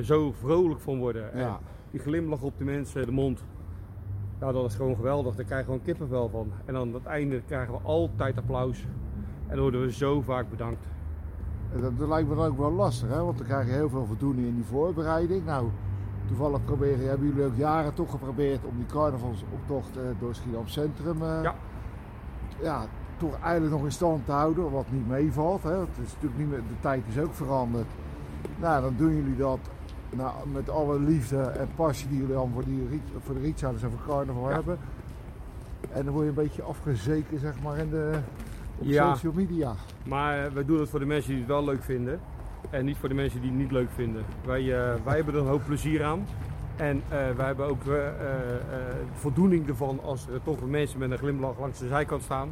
zo 0.04 0.32
vrolijk 0.32 0.80
van 0.80 0.98
worden. 1.00 1.34
En 1.34 1.40
Ja. 1.40 1.60
die 1.92 2.00
glimlach 2.00 2.42
op 2.42 2.58
de 2.58 2.64
mensen, 2.64 3.06
de 3.06 3.12
mond. 3.12 3.44
Ja, 4.40 4.52
dat 4.52 4.66
is 4.66 4.76
gewoon 4.76 4.96
geweldig. 4.96 5.36
Daar 5.36 5.46
krijgen 5.46 5.68
we 5.68 5.72
gewoon 5.74 5.86
kippenvel 5.86 6.30
van. 6.30 6.52
En 6.66 6.74
dan 6.74 6.88
aan 6.88 6.94
het 6.94 7.06
einde 7.06 7.42
krijgen 7.48 7.74
we 7.74 7.80
altijd 7.84 8.38
applaus. 8.38 8.86
En 9.48 9.54
dan 9.54 9.60
worden 9.60 9.82
we 9.82 9.92
zo 9.92 10.22
vaak 10.22 10.50
bedankt. 10.50 10.86
Dat, 11.82 11.98
dat 11.98 12.08
lijkt 12.08 12.30
me 12.30 12.36
dan 12.36 12.46
ook 12.46 12.58
wel 12.58 12.72
lastig, 12.72 13.10
hè? 13.10 13.24
want 13.24 13.38
dan 13.38 13.48
krijg 13.48 13.66
je 13.68 13.72
heel 13.74 13.90
veel 13.90 14.06
voldoening 14.06 14.48
in 14.48 14.56
die 14.56 14.66
voorbereiding. 14.66 15.46
Nou, 15.46 15.68
toevallig 16.28 16.66
proberen, 16.66 17.08
hebben 17.08 17.28
jullie 17.28 17.44
ook 17.46 17.56
jaren 17.56 17.94
toch 17.94 18.10
geprobeerd 18.12 18.66
om 18.66 18.76
die 18.76 18.86
carnavalsoptocht 18.86 19.98
eh, 19.98 20.04
door 20.20 20.36
Schiedam 20.36 20.68
Centrum 20.68 21.22
eh, 21.22 21.40
Ja. 21.44 21.56
ja, 22.62 22.86
toch 23.18 23.40
eigenlijk 23.42 23.76
nog 23.76 23.84
in 23.84 23.92
stand 23.92 24.26
te 24.26 24.32
houden, 24.32 24.72
wat 24.72 24.86
niet 24.92 25.08
meevalt. 25.08 25.64
Hè? 25.64 25.80
Het 25.80 25.88
is 26.04 26.14
natuurlijk 26.14 26.38
niet 26.40 26.50
meer, 26.50 26.60
de 26.68 26.80
tijd 26.80 27.04
is 27.08 27.20
ook 27.20 27.34
veranderd. 27.34 27.88
Nou, 28.60 28.82
dan 28.82 28.94
doen 28.98 29.16
jullie 29.16 29.38
dat 29.38 29.60
nou, 30.10 30.32
met 30.54 30.70
alle 30.70 31.00
liefde 31.00 31.38
en 31.42 31.68
passie 31.76 32.08
die 32.10 32.18
jullie 32.20 32.34
dan 32.34 32.52
voor, 32.54 32.64
die, 32.64 33.02
voor 33.20 33.36
de 33.36 33.42
rietzouders 33.42 33.84
en 33.84 33.90
voor 33.92 34.16
carnaval 34.16 34.50
Ja. 34.50 34.56
hebben. 34.56 34.78
En 35.92 36.04
dan 36.04 36.14
word 36.14 36.24
je 36.24 36.30
een 36.30 36.36
beetje 36.44 36.64
afgezeken 36.64 37.40
zeg 37.40 37.62
maar, 37.64 37.78
in 37.78 37.90
de, 37.90 38.20
op 38.80 38.86
Ja. 38.86 39.14
social 39.14 39.34
media. 39.34 39.76
Maar 40.06 40.46
eh, 40.46 40.52
wij 40.52 40.66
doen 40.66 40.80
het 40.80 40.90
voor 40.90 41.00
de 41.00 41.06
mensen 41.06 41.30
die 41.30 41.40
het 41.40 41.48
wel 41.48 41.64
leuk 41.64 41.84
vinden. 41.84 42.20
En 42.70 42.86
niet 42.86 42.98
voor 42.98 43.10
de 43.10 43.16
mensen 43.16 43.42
die 43.42 43.50
het 43.50 43.60
niet 43.60 43.72
leuk 43.72 43.90
vinden. 43.96 44.24
Wij, 44.46 44.60
eh, 44.62 44.94
wij 45.04 45.16
hebben 45.16 45.34
er 45.34 45.40
een 45.40 45.48
hoop 45.48 45.66
plezier 45.66 46.04
aan. 46.04 46.26
En 46.76 47.02
eh, 47.10 47.18
wij 47.36 47.46
hebben 47.46 47.66
ook 47.66 47.82
voldoening 49.14 49.68
ervan 49.68 50.00
als 50.04 50.28
er 50.28 50.44
toch 50.44 50.70
mensen 50.70 51.00
met 51.00 51.12
een 51.12 51.18
glimlach 51.18 51.60
langs 51.60 51.80
de 51.80 51.88
zijkant 51.88 52.24
staan. 52.24 52.52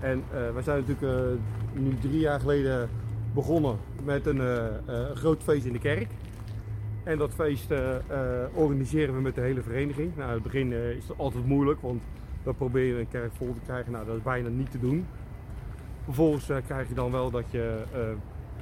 En 0.00 0.22
wij 0.52 0.62
zijn 0.62 0.84
natuurlijk 0.86 1.40
nu 1.72 1.98
drie 2.00 2.18
jaar 2.18 2.40
geleden 2.40 2.88
begonnen 3.34 3.76
met 4.04 4.26
een 4.26 4.40
groot 5.14 5.42
feest 5.42 5.64
in 5.64 5.72
de 5.72 5.78
kerk. 5.78 6.06
En 7.02 7.18
dat 7.18 7.34
feest 7.34 7.72
organiseren 8.54 9.14
we 9.14 9.20
met 9.20 9.34
de 9.34 9.40
hele 9.40 9.62
vereniging. 9.62 10.16
Nou, 10.16 10.28
in 10.28 10.34
het 10.34 10.42
begin 10.42 10.72
is 10.72 11.08
het 11.08 11.18
altijd 11.18 11.46
moeilijk, 11.46 11.80
want 11.80 12.02
dan 12.42 12.54
probeer 12.54 12.84
je 12.84 12.98
een 12.98 13.08
kerk 13.08 13.30
vol 13.36 13.54
te 13.54 13.60
krijgen. 13.66 13.92
Nou, 13.92 14.06
dat 14.06 14.16
is 14.16 14.22
bijna 14.22 14.48
niet 14.48 14.70
te 14.70 14.78
doen. 14.80 15.06
Vervolgens 16.04 16.48
eh, 16.50 16.56
krijg 16.66 16.88
je 16.88 16.94
dan 16.94 17.10
wel 17.10 17.30
dat 17.30 17.44
je 17.50 17.82
eh, 17.92 17.98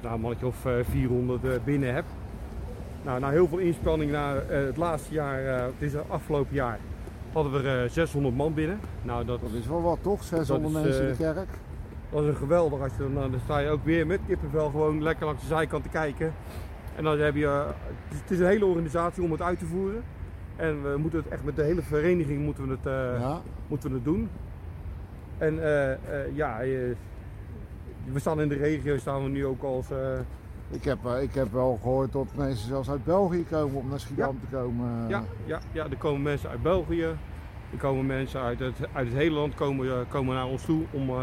nou, 0.01 0.15
een 0.15 0.21
mannetje 0.21 0.45
of 0.45 0.65
eh, 0.65 0.73
400 0.89 1.43
eh, 1.43 1.51
binnen 1.63 1.93
hebt. 1.93 2.09
Nou, 3.03 3.19
na 3.19 3.29
heel 3.29 3.47
veel 3.47 3.57
inspanning 3.57 4.11
na 4.11 4.35
eh, 4.35 4.65
het 4.65 4.77
laatste 4.77 5.13
jaar, 5.13 5.43
het 5.63 5.73
is 5.79 5.93
het 5.93 6.03
afgelopen 6.09 6.55
jaar, 6.55 6.79
hadden 7.33 7.51
we 7.51 7.69
er 7.69 7.83
eh, 7.83 7.89
600 7.89 8.35
man 8.35 8.53
binnen. 8.53 8.79
Nou, 9.01 9.25
dat, 9.25 9.41
Dat 9.41 9.51
is 9.51 9.67
wel 9.67 9.81
wat 9.81 9.97
toch? 10.01 10.23
600 10.23 10.73
Dat 10.73 10.81
is, 10.83 10.87
mensen 10.89 11.03
in 11.07 11.11
de 11.11 11.33
kerk. 11.33 11.49
dat 12.11 12.21
is 12.23 12.27
een 12.29 12.35
geweldig. 12.35 12.79
Als 12.81 12.91
je, 12.97 13.13
dan, 13.13 13.31
dan 13.31 13.39
sta 13.43 13.57
je 13.59 13.69
ook 13.69 13.85
weer 13.85 14.07
met 14.07 14.19
kippenvel 14.27 14.69
gewoon 14.69 15.03
lekker 15.03 15.25
langs 15.25 15.41
de 15.41 15.47
zijkant 15.47 15.83
te 15.83 15.89
kijken. 15.89 16.33
En 16.95 17.03
dan 17.03 17.19
heb 17.19 17.35
je, 17.35 17.65
het 18.07 18.31
is- 18.31 18.39
een 18.39 18.45
hele 18.45 18.65
organisatie 18.65 19.23
om 19.23 19.31
het 19.31 19.41
uit 19.41 19.59
te 19.59 19.65
voeren. 19.65 20.03
En 20.55 20.81
we 20.91 20.97
moeten 20.97 21.19
het 21.19 21.27
echt 21.27 21.43
met 21.43 21.55
de 21.55 21.63
hele 21.63 21.81
vereniging 21.81 22.43
moeten 22.43 22.63
we 22.67 22.71
het, 22.71 23.19
ja. 23.21 23.41
moeten 23.67 23.89
we 23.89 23.95
het 23.95 24.05
doen. 24.05 24.29
En 25.37 25.63
eh, 25.63 25.91
eh, 25.91 25.97
ja, 26.33 26.59
we 28.11 28.19
staan 28.19 28.41
in 28.41 28.47
de 28.49 28.55
regio, 28.55 28.97
staan 28.97 29.23
we 29.23 29.29
nu 29.29 29.45
ook 29.45 29.63
als... 29.63 29.91
eh, 29.91 30.19
Ik, 30.69 30.83
heb, 30.83 31.05
eh, 31.05 31.21
ik 31.21 31.33
heb 31.33 31.51
wel 31.51 31.79
gehoord 31.81 32.11
dat 32.11 32.27
mensen 32.35 32.67
zelfs 32.67 32.89
uit 32.89 33.03
België 33.03 33.45
komen 33.49 33.75
om 33.79 33.89
naar 33.89 33.99
Schiedam 33.99 34.39
te 34.39 34.55
komen. 34.55 35.07
ja, 35.09 35.23
ja, 35.45 35.59
ja, 35.71 35.83
er 35.89 35.97
komen 35.97 36.21
mensen 36.21 36.49
uit 36.49 36.61
België, 36.61 37.03
er 37.71 37.77
komen 37.77 38.05
mensen 38.05 38.41
uit 38.41 38.59
het, 38.59 38.75
uit 38.93 39.07
het 39.07 39.15
hele 39.17 39.35
land 39.35 39.55
komen, 39.55 39.87
eh, 39.87 39.97
komen 40.09 40.35
naar 40.35 40.47
ons 40.47 40.65
toe 40.65 40.83
om, 40.91 41.09
eh, 41.09 41.15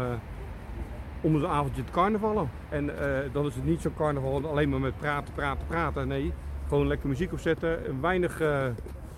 om 1.21 1.35
een 1.35 1.47
avondje 1.47 1.83
te 1.83 1.91
carnavallen. 1.91 2.49
En 2.69 2.89
dan 3.31 3.45
is 3.45 3.55
het 3.55 3.65
niet 3.65 3.81
zo'n 3.81 3.93
carnaval 3.93 4.47
alleen 4.49 4.69
maar 4.69 4.79
met 4.79 4.97
praten, 4.97 5.33
praten, 5.33 5.67
praten. 5.67 6.07
Nee, 6.07 6.33
gewoon 6.67 6.87
lekker 6.87 7.09
muziek 7.09 7.31
opzetten. 7.31 7.85
En 7.85 8.01
weinig, 8.01 8.41
eh, 8.41 8.65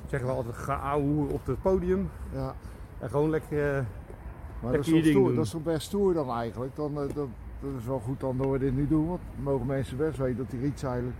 zeggen 0.08 0.30
we 0.30 0.36
altijd, 0.36 0.56
geouwe 0.56 1.34
op 1.34 1.46
het 1.46 1.62
podium. 1.62 2.10
Ja. 2.34 2.56
En 3.00 3.10
gewoon 3.10 3.30
lekker... 3.30 3.86
Maar 4.62 4.72
dat 4.72 4.86
is, 4.88 4.92
Lekker 4.94 5.14
toch 5.14 5.36
dat 5.36 5.46
is 5.46 5.56
best 5.64 5.82
stoer 5.88 6.14
dan 6.14 6.30
eigenlijk. 6.30 6.76
Dan, 6.76 6.94
dat, 7.64 7.82
is 7.82 7.86
wel 7.88 8.00
goed 8.00 8.20
dan 8.20 8.38
dat 8.38 8.50
we 8.50 8.60
dit 8.60 8.76
nu 8.76 8.88
doen. 8.88 9.08
Want 9.08 9.22
mogen 9.44 9.66
mensen 9.66 9.98
best 9.98 10.18
weten 10.18 10.38
dat 10.38 10.50
die 10.50 10.60
Riets 10.60 10.84
eigenlijk 10.84 11.16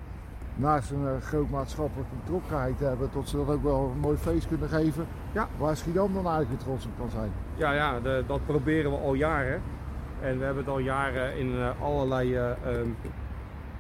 naast 0.56 0.92
een 0.92 1.08
eh, 1.08 1.22
groot 1.22 1.50
maatschappelijke 1.50 2.16
betrokkenheid 2.24 2.80
hebben. 2.80 3.10
Tot 3.10 3.30
ze 3.30 3.38
dat 3.38 3.50
ook 3.50 3.64
wel 3.64 3.92
een 3.94 4.00
mooi 4.00 4.18
feest 4.18 4.48
kunnen 4.48 4.70
geven. 4.70 5.06
Ja. 5.32 5.48
Waar 5.58 5.78
Schiedam 5.78 6.14
dan 6.14 6.26
eigenlijk 6.26 6.50
weer 6.50 6.64
trots 6.64 6.86
op 6.86 6.92
kan 6.98 7.10
zijn. 7.10 7.32
Ja, 7.56 7.72
ja 7.74 8.00
de- 8.00 8.24
dat 8.28 8.46
proberen 8.46 8.92
we 8.92 8.98
al 8.98 9.14
jaren. 9.14 9.62
En 10.22 10.38
we 10.38 10.46
hebben 10.46 10.64
het 10.64 10.74
al 10.74 10.80
jaren 10.80 11.38
in 11.38 11.54
eh, 11.58 11.82
allerlei 11.82 12.36
eh, 12.36 12.50
ehm, 12.52 12.88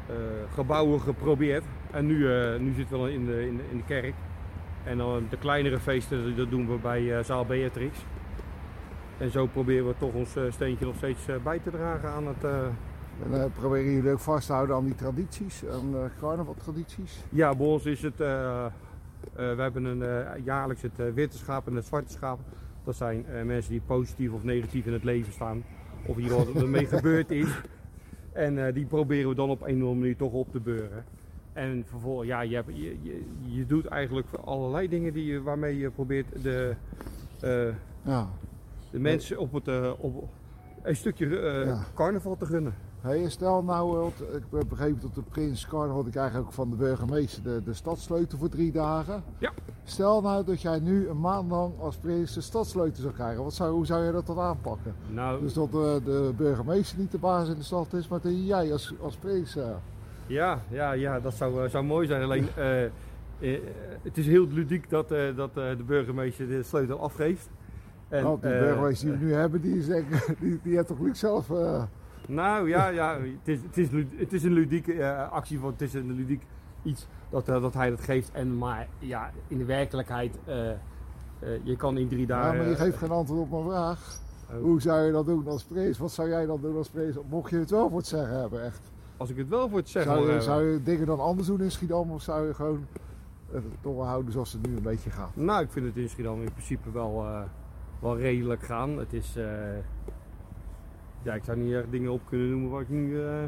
eh, 0.08 0.15
gebouwen 0.53 1.01
geprobeerd. 1.01 1.63
En 1.91 2.05
nu, 2.05 2.27
nu 2.60 2.74
zitten 2.74 3.03
we 3.03 3.13
in 3.13 3.25
de, 3.25 3.48
in, 3.48 3.58
de, 3.58 3.63
in 3.72 3.77
de 3.77 3.84
kerk. 3.84 4.13
En 4.84 4.98
dan 4.98 5.25
de 5.29 5.38
kleinere 5.38 5.79
feesten, 5.79 6.36
dat 6.36 6.50
doen 6.50 6.67
we 6.67 6.75
bij 6.82 7.24
zaal 7.24 7.46
Beatrix. 7.46 7.98
En 9.17 9.32
zo 9.32 9.46
proberen 9.46 9.88
we 9.88 9.93
toch 9.98 10.13
ons 10.13 10.36
eh, 10.36 10.43
steentje 10.51 10.86
nog 10.86 10.96
steeds 10.96 11.27
eh, 11.27 11.36
bij 11.43 11.60
te 11.60 11.70
dragen 11.70 12.10
aan 12.10 12.27
het... 12.27 12.43
eh, 12.43 12.65
En 13.32 13.51
proberen 13.51 13.91
jullie 13.91 14.12
ook 14.12 14.20
vast 14.20 14.48
te 14.48 14.53
houden 14.53 14.75
aan 14.75 14.86
die 14.86 14.96
tradities, 14.96 15.63
aan 15.72 15.93
carnavaltradities. 16.20 17.24
Ja, 17.29 17.55
bij 17.55 17.65
ons 17.65 17.86
is 17.86 18.01
het. 18.01 18.17
we 18.17 18.72
hebben 19.58 19.84
een, 19.84 20.25
jaarlijks 20.43 20.82
het 20.82 21.13
witte 21.13 21.38
schaap 21.38 21.67
en 21.67 21.75
het 21.75 21.86
zwarte 21.86 22.12
schaap. 22.12 22.39
Dat 22.84 22.96
zijn 22.96 23.25
mensen 23.46 23.72
die 23.72 23.82
positief 23.86 24.32
of 24.32 24.43
negatief 24.43 24.86
in 24.86 24.93
het 24.93 25.03
leven 25.03 25.34
staan. 25.34 25.63
Of 26.05 26.15
hier 26.15 26.29
wat 26.36 26.53
ermee 26.55 26.86
gebeurd 26.98 27.32
is. 27.32 27.62
En 28.32 28.74
die 28.74 28.86
proberen 28.86 29.29
we 29.29 29.36
dan 29.36 29.50
op 29.50 29.62
een 29.62 29.67
of 29.67 29.74
andere 29.74 29.93
manier 29.96 30.17
toch 30.17 30.32
op 30.32 30.51
te 30.51 30.60
beuren. 30.60 31.05
En 31.53 31.84
vervolgens, 31.88 32.27
ja, 32.27 32.41
je, 32.41 32.55
hebt, 32.55 32.70
je, 32.74 32.98
je, 33.01 33.24
je 33.46 33.65
doet 33.65 33.86
eigenlijk 33.86 34.27
allerlei 34.46 34.88
dingen 34.89 35.13
die 35.13 35.25
je, 35.25 35.41
waarmee 35.41 35.77
je 35.77 35.89
probeert 35.89 36.43
de, 36.43 36.74
Ja. 38.01 38.29
De 38.93 39.00
mensen 39.00 39.38
op 39.38 39.53
het, 39.53 39.67
eh, 39.67 39.91
op 39.97 40.23
een 40.83 40.95
stukje 40.95 41.39
eh, 41.39 41.65
Ja. 41.65 41.83
carnaval 41.93 42.35
te 42.38 42.45
gunnen. 42.45 42.73
Hey, 43.01 43.29
stel 43.29 43.63
nou, 43.63 43.97
want 43.97 44.21
ik 44.21 44.43
heb 44.51 44.69
begrepen 44.69 45.01
dat 45.01 45.15
de 45.15 45.21
Prins 45.21 45.67
Carnaval, 45.67 46.03
die 46.03 46.12
krijgt 46.12 46.38
ook 46.38 46.51
van 46.53 46.69
de 46.69 46.75
burgemeester 46.75 47.43
de, 47.43 47.62
de 47.63 47.73
stadssleutel 47.73 48.38
voor 48.38 48.50
drie 48.50 48.71
dagen. 48.71 49.23
Ja. 49.38 49.51
Stel 49.83 50.21
nou 50.21 50.45
dat 50.45 50.62
jij 50.62 50.79
nu 50.79 51.07
een 51.07 51.19
maand 51.19 51.51
lang 51.51 51.73
als 51.79 51.95
prins 51.97 52.33
de 52.33 52.41
stadssleutel 52.41 53.01
zou 53.01 53.13
krijgen. 53.13 53.43
Wat 53.43 53.53
zou, 53.53 53.71
hoe 53.73 53.85
zou 53.85 54.05
je 54.05 54.12
dat 54.12 54.25
dan 54.27 54.39
aanpakken? 54.39 54.95
Nou, 55.12 55.41
Dus 55.41 55.53
dat 55.53 55.71
de, 55.71 56.01
de 56.05 56.31
burgemeester 56.38 57.00
niet 57.00 57.12
de 57.12 57.17
baas 57.17 57.47
in 57.50 57.55
de 57.55 57.63
stad 57.63 57.93
is, 57.93 58.07
maar 58.07 58.21
dat 58.21 58.45
jij 58.47 58.71
als, 58.71 58.93
als 59.01 59.15
prins. 59.15 59.55
eh, 59.55 59.69
Ja, 60.27 60.62
ja, 60.69 60.91
ja 60.91 61.19
dat 61.19 61.33
zou, 61.33 61.63
eh, 61.63 61.69
zou 61.69 61.83
mooi 61.85 62.07
zijn. 62.07 62.21
Alleen 62.23 62.47
eh, 62.55 62.83
eh, 62.83 62.89
het 64.01 64.17
is 64.17 64.27
heel 64.27 64.47
ludiek 64.47 64.89
dat, 64.89 65.12
eh, 65.12 65.35
dat 65.35 65.50
eh, 65.57 65.77
de 65.77 65.83
burgemeester 65.85 66.47
de 66.47 66.63
sleutel 66.63 67.00
afgeeft. 67.00 67.50
En, 68.13 68.24
want 68.24 68.41
die 68.41 68.51
burgemeester 68.51 69.10
die 69.10 69.17
we 69.17 69.25
nu 69.25 69.34
hebben, 69.34 69.62
die, 69.62 69.77
is 69.77 69.86
die, 70.39 70.60
die 70.63 70.75
heeft 70.75 70.88
toch 70.88 71.00
niet 71.00 71.17
zelf. 71.17 71.50
eh, 71.50 71.84
Nou 72.27 72.70
ja, 72.70 72.88
ja 72.88 73.17
het, 73.20 73.48
is, 73.48 73.60
het, 73.62 73.77
is, 73.77 73.88
het 74.15 74.34
is 74.34 74.43
een 74.43 74.53
ludieke 74.53 74.93
eh, 74.93 75.32
actie, 75.32 75.60
want 75.60 75.79
het 75.79 75.82
is 75.89 75.93
een 75.93 76.12
ludiek 76.12 76.46
iets 76.84 77.08
dat, 77.29 77.46
dat 77.46 77.74
hij 77.74 77.89
dat 77.89 78.01
geeft. 78.01 78.32
En, 78.32 78.58
maar 78.58 78.88
ja, 79.00 79.32
in 79.48 79.58
de 79.58 79.65
werkelijkheid, 79.65 80.38
je 81.63 81.75
kan 81.77 81.98
in 81.98 82.08
drie 82.08 82.20
ja, 82.20 82.25
dagen... 82.27 82.58
maar 82.58 82.67
je 82.67 82.75
geeft 82.75 82.98
geen 82.98 83.10
antwoord 83.12 83.41
op 83.41 83.51
mijn 83.51 83.63
vraag. 83.63 84.20
Oh. 84.50 84.62
Hoe 84.62 84.82
zou 84.82 85.05
je 85.05 85.12
dat 85.12 85.25
doen 85.25 85.48
als 85.48 85.63
prins? 85.63 85.98
Wat 85.98 86.12
zou 86.12 86.29
jij 86.29 86.46
dan 86.46 86.62
doen 86.62 86.77
als 86.77 86.89
prins? 86.89 87.15
Mocht 87.29 87.50
je 87.50 87.58
het 87.58 87.70
wel 87.70 87.89
voor 87.89 87.98
het 87.98 88.08
zeggen 88.08 88.39
hebben, 88.39 88.63
echt? 88.63 88.91
Als 89.17 89.29
ik 89.29 89.38
het 89.38 89.50
wel 89.50 89.70
voor 89.70 89.77
het 89.77 89.89
zeggen 89.89 90.12
Zou 90.12 90.24
je, 90.24 90.29
hebben. 90.29 90.48
zou 90.48 90.72
je 90.72 90.84
dingen 90.84 91.05
dan 91.05 91.20
anders 91.20 91.48
doen 91.48 91.62
in 91.62 91.72
Schiedam 91.72 92.12
of 92.12 92.22
zou 92.22 92.48
je 92.48 92.53
gewoon 92.53 92.86
het 93.51 93.63
toch 93.82 94.05
houden 94.05 94.32
zoals 94.32 94.53
het 94.53 94.67
nu 94.67 94.75
een 94.75 94.82
beetje 94.84 95.10
gaat? 95.10 95.36
Nou, 95.36 95.63
ik 95.63 95.72
vind 95.72 95.86
het 95.86 95.96
in 95.98 96.10
Schiedam 96.10 96.41
in 96.41 96.51
principe 96.51 96.91
wel, 96.91 97.25
wel 98.03 98.17
redelijk 98.17 98.63
gaan. 98.63 98.98
Het 98.98 99.13
is... 99.13 99.36
eh, 99.36 99.45
ja, 101.22 101.33
ik 101.33 101.43
zou 101.43 101.57
niet 101.57 101.74
echt 101.74 101.91
dingen 101.91 102.12
op 102.12 102.22
kunnen 102.29 102.50
noemen 102.50 102.69
waar 102.69 102.81
ik 102.81 102.89
nu 102.89 103.22
eh, 103.22 103.43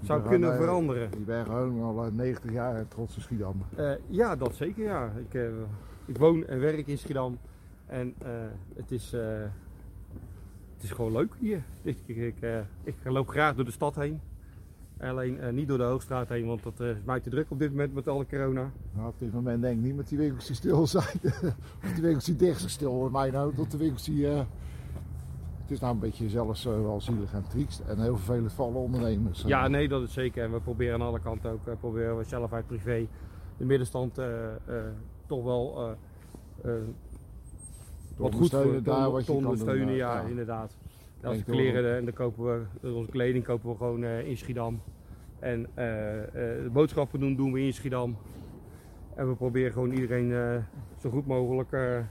zou 0.00 0.22
kunnen 0.28 0.50
veranderen. 0.56 1.10
Je 1.10 1.24
bent 1.24 1.46
gewoon 1.46 1.82
al 1.82 2.04
eh, 2.04 2.12
90 2.12 2.52
jaar 2.52 2.78
een 2.78 2.88
trotse 2.88 3.20
Schiedam. 3.20 3.62
Eh, 3.76 3.92
ja, 4.06 4.36
dat 4.36 4.54
zeker 4.54 4.84
ja. 4.84 5.12
Ik, 5.16 5.34
eh, 5.34 5.48
ik 6.04 6.18
woon 6.18 6.46
en 6.46 6.60
werk 6.60 6.86
in 6.86 6.98
Schiedam. 6.98 7.38
En 7.86 8.14
eh, 8.18 8.30
het, 8.74 8.90
is, 8.90 9.12
eh, 9.12 9.22
het 10.74 10.82
is 10.82 10.90
gewoon 10.90 11.12
leuk 11.12 11.34
hier. 11.38 11.62
Ik, 11.82 11.98
ik, 12.06 12.16
ik, 12.16 12.40
eh, 12.40 12.58
ik 12.82 12.94
loop 13.04 13.28
graag 13.28 13.54
door 13.54 13.64
de 13.64 13.70
stad 13.70 13.94
heen. 13.94 14.20
Alleen 15.00 15.40
eh, 15.40 15.52
niet 15.52 15.68
door 15.68 15.78
de 15.78 15.84
Hoogstraat 15.84 16.28
heen, 16.28 16.46
want 16.46 16.62
dat 16.62 16.80
is 16.80 16.96
mij 17.04 17.20
te 17.20 17.30
druk 17.30 17.50
op 17.50 17.58
dit 17.58 17.70
moment 17.70 17.94
met 17.94 18.08
alle 18.08 18.26
corona. 18.26 18.70
Nou, 18.92 19.08
op 19.08 19.18
dit 19.18 19.32
moment 19.32 19.62
denk 19.62 19.76
ik 19.78 19.84
niet 19.84 19.96
met 19.96 20.08
die 20.08 20.18
winkels 20.18 20.46
die 20.46 20.56
stil 20.56 20.86
zijn. 20.86 21.20
of 21.84 21.92
die 21.94 22.02
winkels 22.02 22.24
die 22.24 22.36
dicht 22.36 22.58
zijn 22.58 22.70
stil, 22.70 22.92
hoor 22.92 23.10
mij 23.10 23.30
nou. 23.30 23.54
Tot 23.54 23.70
de 23.70 23.76
winkels 23.76 24.04
die... 24.04 24.28
eh, 24.30 24.38
het 25.62 25.70
is 25.70 25.80
nou 25.80 25.94
een 25.94 26.00
beetje 26.00 26.28
zelfs 26.28 26.66
eh, 26.66 26.72
wel 26.72 27.00
zielig 27.00 27.32
en 27.32 27.44
triest. 27.48 27.80
En 27.80 28.00
heel 28.00 28.16
vervelend 28.16 28.52
voor 28.52 28.64
alle 28.66 28.74
ondernemers. 28.78 29.42
Ja, 29.46 29.68
nee, 29.68 29.88
dat 29.88 30.02
is 30.02 30.12
zeker. 30.12 30.44
En 30.44 30.52
we 30.52 30.60
proberen 30.60 30.94
aan 30.94 31.06
alle 31.06 31.20
kanten 31.20 31.50
ook, 31.50 31.78
proberen 31.80 32.16
we 32.18 32.24
zelf 32.24 32.52
uit 32.52 32.66
privé 32.66 33.06
de 33.56 33.64
middenstand 33.64 34.14
toch 35.26 35.44
wel 35.44 35.96
wat 38.16 38.34
goed 38.34 38.50
voor 38.50 38.82
daar 38.82 39.04
te- 39.04 39.10
wat 39.10 39.12
te 39.12 39.18
je 39.20 39.24
kan 39.24 39.36
doen, 39.36 39.44
ondersteunen. 39.44 39.94
ja, 39.94 40.20
Ja. 40.20 40.28
inderdaad. 40.28 40.76
En 41.20 41.30
de 41.38 41.42
wel. 41.46 41.56
kleren, 41.56 41.96
en 41.96 42.04
dan 42.04 42.14
kopen 42.14 42.44
we, 42.80 42.92
onze 42.94 43.10
kleding 43.10 43.44
kopen 43.44 43.70
we 43.70 43.76
gewoon 43.76 44.04
eh, 44.04 44.26
in 44.28 44.36
Schiedam. 44.36 44.80
En 45.38 45.66
eh, 45.74 46.22
eh, 46.22 46.28
de 46.62 46.70
boodschappen 46.72 47.20
doen, 47.20 47.36
doen 47.36 47.52
we 47.52 47.60
in 47.60 47.72
Schiedam. 47.72 48.16
En 49.14 49.28
we 49.28 49.34
proberen 49.34 49.72
gewoon 49.72 49.92
iedereen 49.92 50.64
zo 50.98 51.10
goed 51.10 51.26
mogelijk 51.26 51.72
een 51.72 52.06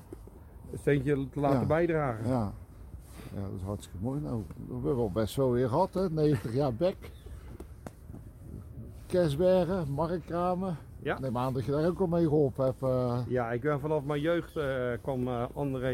steentje 0.74 1.30
te 1.30 1.40
laten 1.40 1.60
Ja. 1.60 1.66
bijdragen. 1.66 2.28
Ja. 2.28 2.54
ja, 3.36 3.42
dat 3.42 3.52
is 3.56 3.62
hartstikke 3.66 3.98
mooi. 4.02 4.22
Nou, 4.22 4.44
we 4.68 4.74
hebben 4.74 4.96
wel 4.96 5.12
best 5.12 5.36
wel 5.36 5.52
weer 5.52 5.68
gehad, 5.70 5.94
hè? 5.94 6.10
90 6.10 6.54
jaar 6.54 6.74
Bek. 6.74 7.12
Kersbergen, 9.06 9.92
marktkramen. 9.92 10.78
Ja. 11.04 11.20
Neem 11.20 11.38
aan 11.38 11.54
dat 11.54 11.66
je 11.66 11.72
daar 11.72 11.88
ook 11.88 12.00
al 12.00 12.08
mee 12.08 12.24
geholpen 12.24 12.66
hebt. 12.66 13.30
Ja, 13.30 13.52
ik 13.52 13.62
ben 13.62 13.80
vanaf 13.80 14.04
mijn 14.04 14.22
jeugd 14.22 14.60
kwam 15.02 15.28
André 15.54 15.94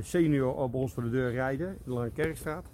senior 0.00 0.54
op 0.54 0.74
ons 0.74 0.92
voor 0.92 1.02
de 1.02 1.10
deur 1.10 1.30
rijden 1.30 1.68
in 1.68 1.78
de 1.84 1.90
Lange 1.90 2.10
Kerkstraat. 2.10 2.66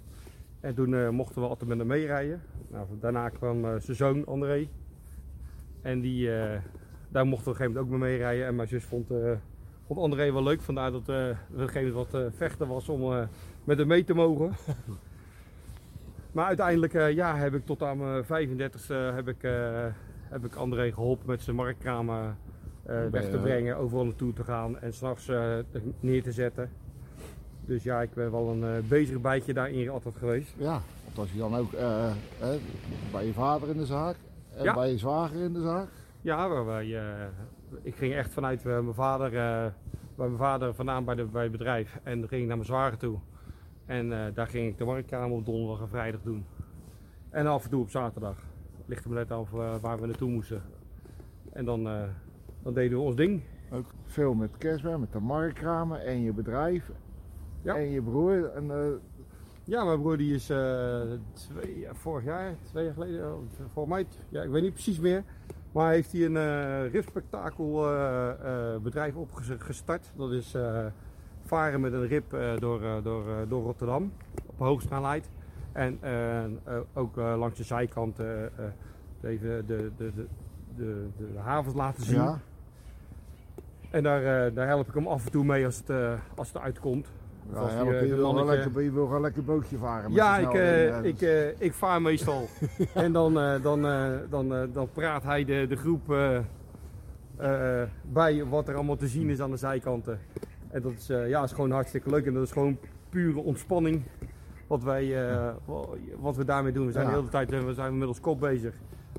En 0.59 0.75
toen 0.75 0.95
eh, 0.95 1.09
mochten 1.09 1.41
we 1.41 1.47
altijd 1.47 1.69
met 1.69 1.77
hem 1.77 1.87
meerijden. 1.87 2.41
Nou, 2.67 2.87
daarna 2.99 3.29
kwam 3.29 3.65
eh, 3.65 3.71
zijn 3.79 3.97
zoon 3.97 4.25
André. 4.25 4.67
En 5.81 6.01
die, 6.01 6.35
eh, 6.35 6.59
daar 7.09 7.25
mochten 7.25 7.45
we 7.45 7.51
op 7.51 7.59
een 7.59 7.65
gegeven 7.65 7.71
moment 7.73 7.77
ook 7.85 7.99
mee 7.99 8.09
meerijden. 8.09 8.45
En 8.45 8.55
mijn 8.55 8.67
zus 8.67 8.83
vond, 8.83 9.11
eh, 9.11 9.31
vond 9.85 9.99
André 9.99 10.33
wel 10.33 10.43
leuk. 10.43 10.61
Vandaar 10.61 10.91
dat 10.91 11.09
eh, 11.09 11.27
er 11.27 11.37
op 11.51 11.59
een 11.59 11.67
gegeven 11.67 11.91
moment 11.93 12.11
wat 12.11 12.21
eh, 12.21 12.27
vechten 12.37 12.67
was 12.67 12.89
om 12.89 13.13
eh, 13.13 13.23
met 13.63 13.77
hem 13.77 13.87
mee 13.87 14.03
te 14.03 14.13
mogen. 14.13 14.51
maar 16.31 16.45
uiteindelijk 16.45 16.93
eh, 16.93 17.11
ja, 17.11 17.37
heb 17.37 17.53
ik 17.53 17.65
tot 17.65 17.83
aan 17.83 17.97
mijn 17.97 18.25
35 18.25 18.89
e 18.89 18.93
heb 18.93 19.27
ik, 19.27 19.43
eh, 19.43 19.85
heb 20.23 20.45
ik 20.45 20.55
André 20.55 20.91
geholpen 20.91 21.27
met 21.27 21.41
zijn 21.41 21.55
marktkramen 21.55 22.37
eh, 22.83 23.05
weg 23.11 23.29
te 23.29 23.37
brengen, 23.37 23.77
overal 23.77 24.05
naartoe 24.05 24.33
te 24.33 24.43
gaan 24.43 24.79
en 24.79 24.93
s'nachts 24.93 25.27
eh 25.27 25.57
neer 25.99 26.23
te 26.23 26.31
zetten. 26.31 26.69
Dus 27.67 27.83
ja, 27.83 28.01
ik 28.01 28.13
ben 28.13 28.31
wel 28.31 28.49
een 28.49 28.63
eh, 28.63 28.83
bezig 28.89 29.21
bijtje 29.21 29.53
daarin 29.53 29.89
altijd 29.89 30.15
geweest. 30.17 30.53
ja, 30.57 30.81
want 31.05 31.17
als 31.17 31.31
je 31.31 31.37
dan 31.37 31.55
ook 31.55 31.73
eh, 31.73 32.11
hè, 32.39 32.57
bij 33.11 33.25
je 33.25 33.33
vader 33.33 33.69
in 33.69 33.77
de 33.77 33.85
zaak 33.85 34.15
en 34.55 34.63
Ja. 34.63 34.73
bij 34.73 34.91
je 34.91 34.97
zwager 34.97 35.39
in 35.43 35.53
de 35.53 35.61
zaak. 35.61 35.87
Ja, 36.21 36.49
waar 36.49 36.65
wij, 36.65 36.97
eh, 36.97 37.25
ik 37.81 37.95
ging 37.95 38.13
echt 38.13 38.31
vanuit 38.33 38.59
eh, 38.65 38.71
mijn 38.79 38.93
vader, 38.93 39.25
eh, 39.27 39.65
bij 40.15 40.25
mijn 40.27 40.37
vader 40.37 40.73
vandaan 40.73 41.05
bij, 41.05 41.15
de, 41.15 41.23
bij 41.25 41.43
het 41.43 41.51
bedrijf 41.51 41.99
en 42.03 42.19
dan 42.19 42.27
ging 42.29 42.41
ik 42.41 42.47
naar 42.47 42.55
mijn 42.57 42.67
zwager 42.69 42.97
toe. 42.97 43.17
En 43.85 44.13
eh, 44.13 44.33
daar 44.33 44.47
ging 44.47 44.67
ik 44.67 44.77
de 44.77 44.85
marktkamer 44.85 45.37
op 45.37 45.45
donderdag 45.45 45.81
en 45.81 45.87
vrijdag 45.89 46.21
doen. 46.21 46.45
En 47.29 47.47
af 47.47 47.63
en 47.63 47.69
toe 47.69 47.81
op 47.81 47.89
zaterdag. 47.89 48.35
Ligt 48.85 49.05
er 49.05 49.11
net 49.11 49.31
af 49.31 49.53
eh, 49.53 49.75
waar 49.81 49.99
we 49.99 50.05
naartoe 50.07 50.29
moesten. 50.29 50.61
En 51.53 51.65
dan, 51.65 51.87
eh, 51.87 52.03
dan 52.63 52.73
deden 52.73 52.97
we 52.97 53.03
ons 53.03 53.15
ding. 53.15 53.41
Ook 53.71 53.85
veel 54.05 54.33
met 54.33 54.49
Kersberg, 54.57 54.97
met 54.97 55.11
de 55.11 55.19
marktkramen 55.19 56.05
en 56.05 56.21
je 56.21 56.33
bedrijf. 56.33 56.91
Ja. 57.67 57.75
En 57.75 57.89
je 57.89 58.01
broer. 58.01 58.51
En, 58.51 58.71
eh, 58.71 58.77
Ja, 59.67 59.83
mijn 59.83 59.99
broer 59.99 60.17
die 60.17 60.33
is 60.33 60.49
eh, 60.49 61.01
twee, 61.33 61.87
vorig 61.93 62.25
jaar, 62.25 62.55
twee 62.63 62.83
jaar 62.83 62.93
geleden, 62.93 63.33
oh, 63.33 63.39
volgens 63.73 63.95
mij, 63.95 64.05
ja, 64.29 64.41
ik 64.41 64.49
weet 64.49 64.61
niet 64.61 64.73
precies 64.73 64.99
meer. 64.99 65.23
Maar 65.71 65.91
heeft 65.91 66.11
hij 66.11 66.25
een 66.25 66.89
ripspektakel 66.89 67.93
eh, 67.93 68.77
bedrijf 68.81 69.15
opgestart. 69.15 70.11
Dat 70.15 70.31
is 70.31 70.55
varen 71.45 71.81
met 71.81 71.93
een 71.93 72.09
eh, 72.09 72.57
door, 72.59 72.81
door, 73.03 73.23
door 73.47 73.63
Rotterdam 73.63 74.11
op 74.45 74.57
hoogstraanheid. 74.57 75.29
En 75.71 75.99
ook 76.93 77.15
langs 77.15 77.57
de 77.57 77.63
zijkant 77.63 78.19
even 79.21 79.65
de, 79.67 79.91
de, 79.97 80.11
de, 80.13 80.27
de, 80.75 81.07
de, 81.17 81.39
havens 81.39 81.75
laten 81.75 82.03
zien. 82.03 82.15
ja, 82.15 82.39
En 83.89 84.03
daar, 84.03 84.53
daar 84.53 84.67
help 84.67 84.87
ik 84.87 84.93
hem 84.93 85.07
af 85.07 85.25
en 85.25 85.31
toe 85.31 85.43
mee 85.43 85.65
als 85.65 85.77
het, 85.77 86.19
als 86.35 86.47
het 86.47 86.61
uitkomt. 86.61 87.07
Ja, 87.53 87.83
die, 87.83 87.93
eh, 87.93 88.07
je, 88.07 88.15
wil 88.15 88.35
wel 88.35 88.45
lekker, 88.45 88.81
je 88.83 88.91
wil 88.91 89.05
gewoon 89.05 89.21
lekker 89.21 89.43
bootje 89.43 89.77
varen. 89.77 90.11
Ja, 90.11 90.37
ik, 90.37 90.53
eh, 90.53 90.87
ja, 90.87 90.97
ik, 90.97 91.19
dus- 91.19 91.29
eh, 91.29 91.61
ik 91.61 91.73
vaar 91.73 92.01
meestal. 92.01 92.47
en 92.93 93.11
dan, 93.11 93.39
eh, 93.39 93.61
dan, 93.63 93.85
eh, 93.87 94.11
dan, 94.29 94.55
eh, 94.55 94.61
dan 94.73 94.89
praat 94.93 95.23
hij 95.23 95.45
de, 95.45 95.65
de 95.69 95.75
groep 95.75 96.11
eh, 96.11 96.37
eh, 97.37 97.87
bij 98.11 98.45
wat 98.45 98.67
er 98.67 98.75
allemaal 98.75 98.95
te 98.95 99.07
zien 99.07 99.29
is 99.29 99.39
aan 99.41 99.51
de 99.51 99.57
zijkanten. 99.57 100.19
En 100.69 100.81
dat 100.81 100.91
is, 100.91 101.09
eh, 101.09 101.29
ja, 101.29 101.43
is 101.43 101.51
gewoon 101.51 101.71
hartstikke 101.71 102.09
leuk. 102.09 102.25
En 102.25 102.33
dat 102.33 102.43
is 102.43 102.51
gewoon 102.51 102.77
pure 103.09 103.39
ontspanning 103.39 104.01
wat, 104.67 104.83
wij, 104.83 105.27
eh, 105.29 105.49
wat 106.19 106.35
we 106.35 106.45
daarmee 106.45 106.71
doen. 106.71 106.85
We 106.85 106.91
zijn 106.91 107.05
Ja. 107.05 107.11
de 107.11 107.17
hele 107.17 107.29
tijd 107.29 107.51
eh, 107.51 107.59
we 107.59 107.73
zijn 107.73 107.97
middels 107.97 108.19
kop 108.19 108.39
bezig. 108.39 108.73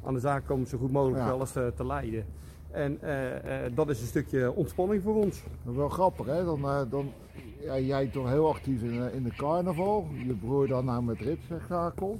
Aan 0.04 0.14
de 0.14 0.20
zaak 0.20 0.46
komen 0.46 0.66
zo 0.66 0.78
goed 0.78 0.92
mogelijk 0.92 1.18
Ja. 1.22 1.30
alles 1.30 1.50
te, 1.52 1.72
te 1.76 1.86
leiden. 1.86 2.24
En 2.70 2.98
eh, 3.00 3.64
eh, 3.66 3.72
dat 3.74 3.88
is 3.88 4.00
een 4.00 4.06
stukje 4.06 4.52
ontspanning 4.52 5.02
voor 5.02 5.14
ons. 5.14 5.42
Dat 5.62 5.72
is 5.72 5.78
wel 5.78 5.88
grappig, 5.88 6.26
hè? 6.26 6.44
Dan, 6.44 6.62
eh, 6.64 6.80
dan, 6.90 7.12
ja, 7.60 7.78
jij 7.78 8.06
toch 8.06 8.28
heel 8.28 8.48
actief 8.48 8.82
in, 8.82 9.12
in 9.12 9.22
de 9.22 9.34
carnaval. 9.36 10.06
Je 10.26 10.34
broer 10.34 10.66
dan 10.66 10.84
nou 10.84 11.02
met 11.02 11.20
ripspektakel. 11.20 12.18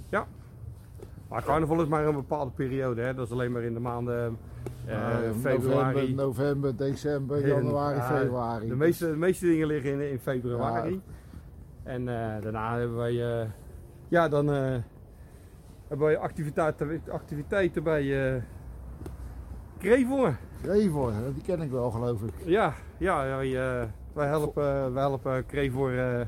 Maar 1.28 1.44
carnaval 1.44 1.82
is 1.82 1.88
maar 1.88 2.06
een 2.06 2.14
bepaalde 2.14 2.50
periode. 2.50 3.00
Hè? 3.00 3.14
Dat 3.14 3.26
is 3.26 3.32
alleen 3.32 3.52
maar 3.52 3.62
in 3.62 3.74
de 3.74 3.80
maanden 3.80 4.38
Eh, 4.86 5.18
februari. 5.40 5.94
November, 5.94 6.14
november, 6.14 6.76
december, 6.76 7.46
januari, 7.46 7.96
ja, 7.96 8.02
februari. 8.02 8.68
De 8.68 8.76
meeste, 8.76 9.06
de 9.06 9.16
meeste 9.16 9.46
dingen 9.46 9.66
liggen 9.66 9.92
in, 9.92 10.10
in 10.10 10.18
februari. 10.18 11.00
En 11.82 12.04
daarna 12.40 12.78
hebben 12.78 12.96
wij, 12.96 13.12
ja, 14.08 14.28
dan 14.28 14.46
hebben 15.88 16.06
wij 16.06 16.18
activiteiten, 16.18 17.02
activiteiten 17.08 17.82
bij 17.82 18.42
Krevoren. 19.78 20.36
Kreevor, 20.62 21.12
hè, 21.12 21.34
die 21.34 21.42
ken 21.42 21.60
ik 21.60 21.70
wel 21.70 21.90
geloof 21.90 22.22
ik. 22.22 22.32
Ja, 22.44 22.74
ja 22.96 23.24
wij, 23.24 23.46
eh, 23.80 23.86
wij 24.12 24.26
helpen, 24.26 24.92
wij 24.92 25.02
helpen 25.02 25.44
eh, 26.20 26.26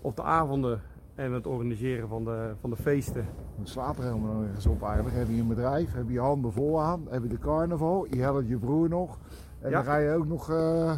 op 0.00 0.16
de 0.16 0.22
avonden 0.22 0.80
en 1.14 1.32
het 1.32 1.46
organiseren 1.46 2.08
van 2.08 2.24
de, 2.24 2.52
van 2.60 2.70
de 2.70 2.76
feesten. 2.76 3.26
Dat 3.58 3.68
slaat 3.68 3.96
er 3.98 4.02
helemaal 4.04 4.34
nergens 4.34 4.66
op 4.66 4.82
eigenlijk. 4.82 5.16
Heb 5.16 5.28
je 5.28 5.40
een 5.40 5.48
bedrijf, 5.48 5.92
heb 5.94 6.06
je 6.06 6.12
je 6.12 6.20
handen 6.20 6.52
vol 6.52 6.80
aan, 6.82 7.06
heb 7.08 7.22
je 7.22 7.28
de 7.28 7.38
carnaval, 7.38 8.06
je 8.10 8.20
helpt 8.20 8.48
je 8.48 8.56
broer 8.56 8.88
nog. 8.88 9.18
En 9.60 9.70
Ja. 9.70 9.76
dan 9.76 9.84
ga 9.84 9.96
je 9.96 10.14
ook 10.14 10.26
nog 10.26 10.50
eh, 10.50 10.92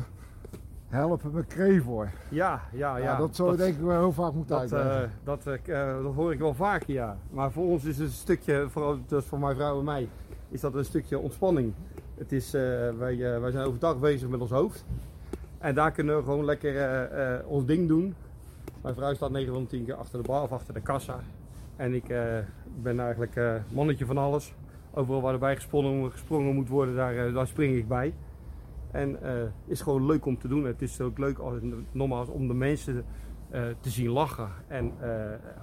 helpen 0.89 1.31
met 1.33 1.47
Kreevor. 1.47 2.11
Ja, 2.29 2.61
ja, 2.73 2.97
ja. 2.97 3.05
Ja, 3.05 3.17
dat 3.17 3.37
zou 3.37 3.51
je 3.51 3.57
denk 3.57 3.75
ik 3.75 3.81
wel 3.83 3.99
heel 3.99 4.13
vaak 4.13 4.33
moeten 4.33 4.59
Dat, 4.69 4.73
eh, 4.73 5.01
dat, 5.25 5.47
eh, 5.47 5.91
eh, 5.97 6.03
dat 6.03 6.15
hoor 6.15 6.33
ik 6.33 6.39
wel 6.39 6.55
vaker, 6.55 6.93
ja. 6.93 7.17
Maar 7.31 7.51
voor 7.53 7.65
ons 7.65 7.85
is 7.85 7.99
het 7.99 8.07
een 8.07 8.13
stukje, 8.13 8.67
vooral 8.69 8.99
dus 9.07 9.25
voor 9.25 9.39
mijn 9.39 9.57
vrouw 9.57 9.79
en 9.79 9.85
mij, 9.85 10.09
is 10.51 10.61
dat 10.61 10.75
een 10.75 10.85
stukje 10.85 11.19
ontspanning. 11.19 11.73
Het 12.15 12.33
is, 12.33 12.55
eh, 12.55 12.61
wij, 12.99 13.35
eh, 13.35 13.41
wij 13.41 13.51
zijn 13.51 13.67
overdag 13.67 13.99
bezig 13.99 14.29
met 14.29 14.41
ons 14.41 14.51
hoofd. 14.51 14.85
En 15.59 15.75
daar 15.75 15.93
kunnen 15.93 16.17
we 16.17 16.23
gewoon 16.23 16.45
lekker 16.45 16.77
eh, 16.77 17.49
ons 17.49 17.65
ding 17.65 17.89
doen. 17.89 18.15
Mijn 18.83 18.95
vrouw 18.95 19.15
staat 19.15 19.31
9 19.31 19.53
van 19.53 19.63
de 19.63 19.69
10 19.69 19.85
keer 19.85 19.95
achter 19.95 20.23
de 20.23 20.29
bar 20.29 20.43
of 20.43 20.53
achter 20.53 20.75
de 20.75 20.81
kassa. 20.81 21.21
En 21.77 21.95
ik 21.95 22.05
ben 22.83 23.01
eigenlijk 23.01 23.41
mannetje 23.73 24.07
van 24.07 24.19
alles. 24.19 24.55
Overal 24.95 25.21
waar 25.21 25.33
erbij 25.33 25.55
gesprongen, 25.55 26.11
gesprongen 26.11 26.55
moet 26.55 26.69
worden, 26.69 26.95
daar, 26.95 27.33
daar 27.33 27.47
spring 27.47 27.77
ik 27.77 27.89
bij. 27.89 28.15
En 28.91 29.23
eh 29.23 29.43
is 29.67 29.81
gewoon 29.81 30.07
leuk 30.07 30.27
om 30.27 30.39
te 30.39 30.49
doen. 30.49 30.65
Het 30.65 30.83
is 30.83 31.01
ook 31.01 31.19
leuk 31.19 31.39
als, 31.39 31.55
nogmaals 31.93 32.29
om 32.29 32.49
de 32.49 32.55
mensen 32.55 33.05
te 33.81 33.91
zien 33.91 34.11
lachen. 34.11 34.49
En 34.67 34.93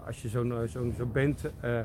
als 0.05 0.21
je 0.21 0.27
zo'n 0.27 0.53
zo'n 0.65 0.93
zo'n 0.97 1.11
band 1.11 1.51
eh, 1.59 1.79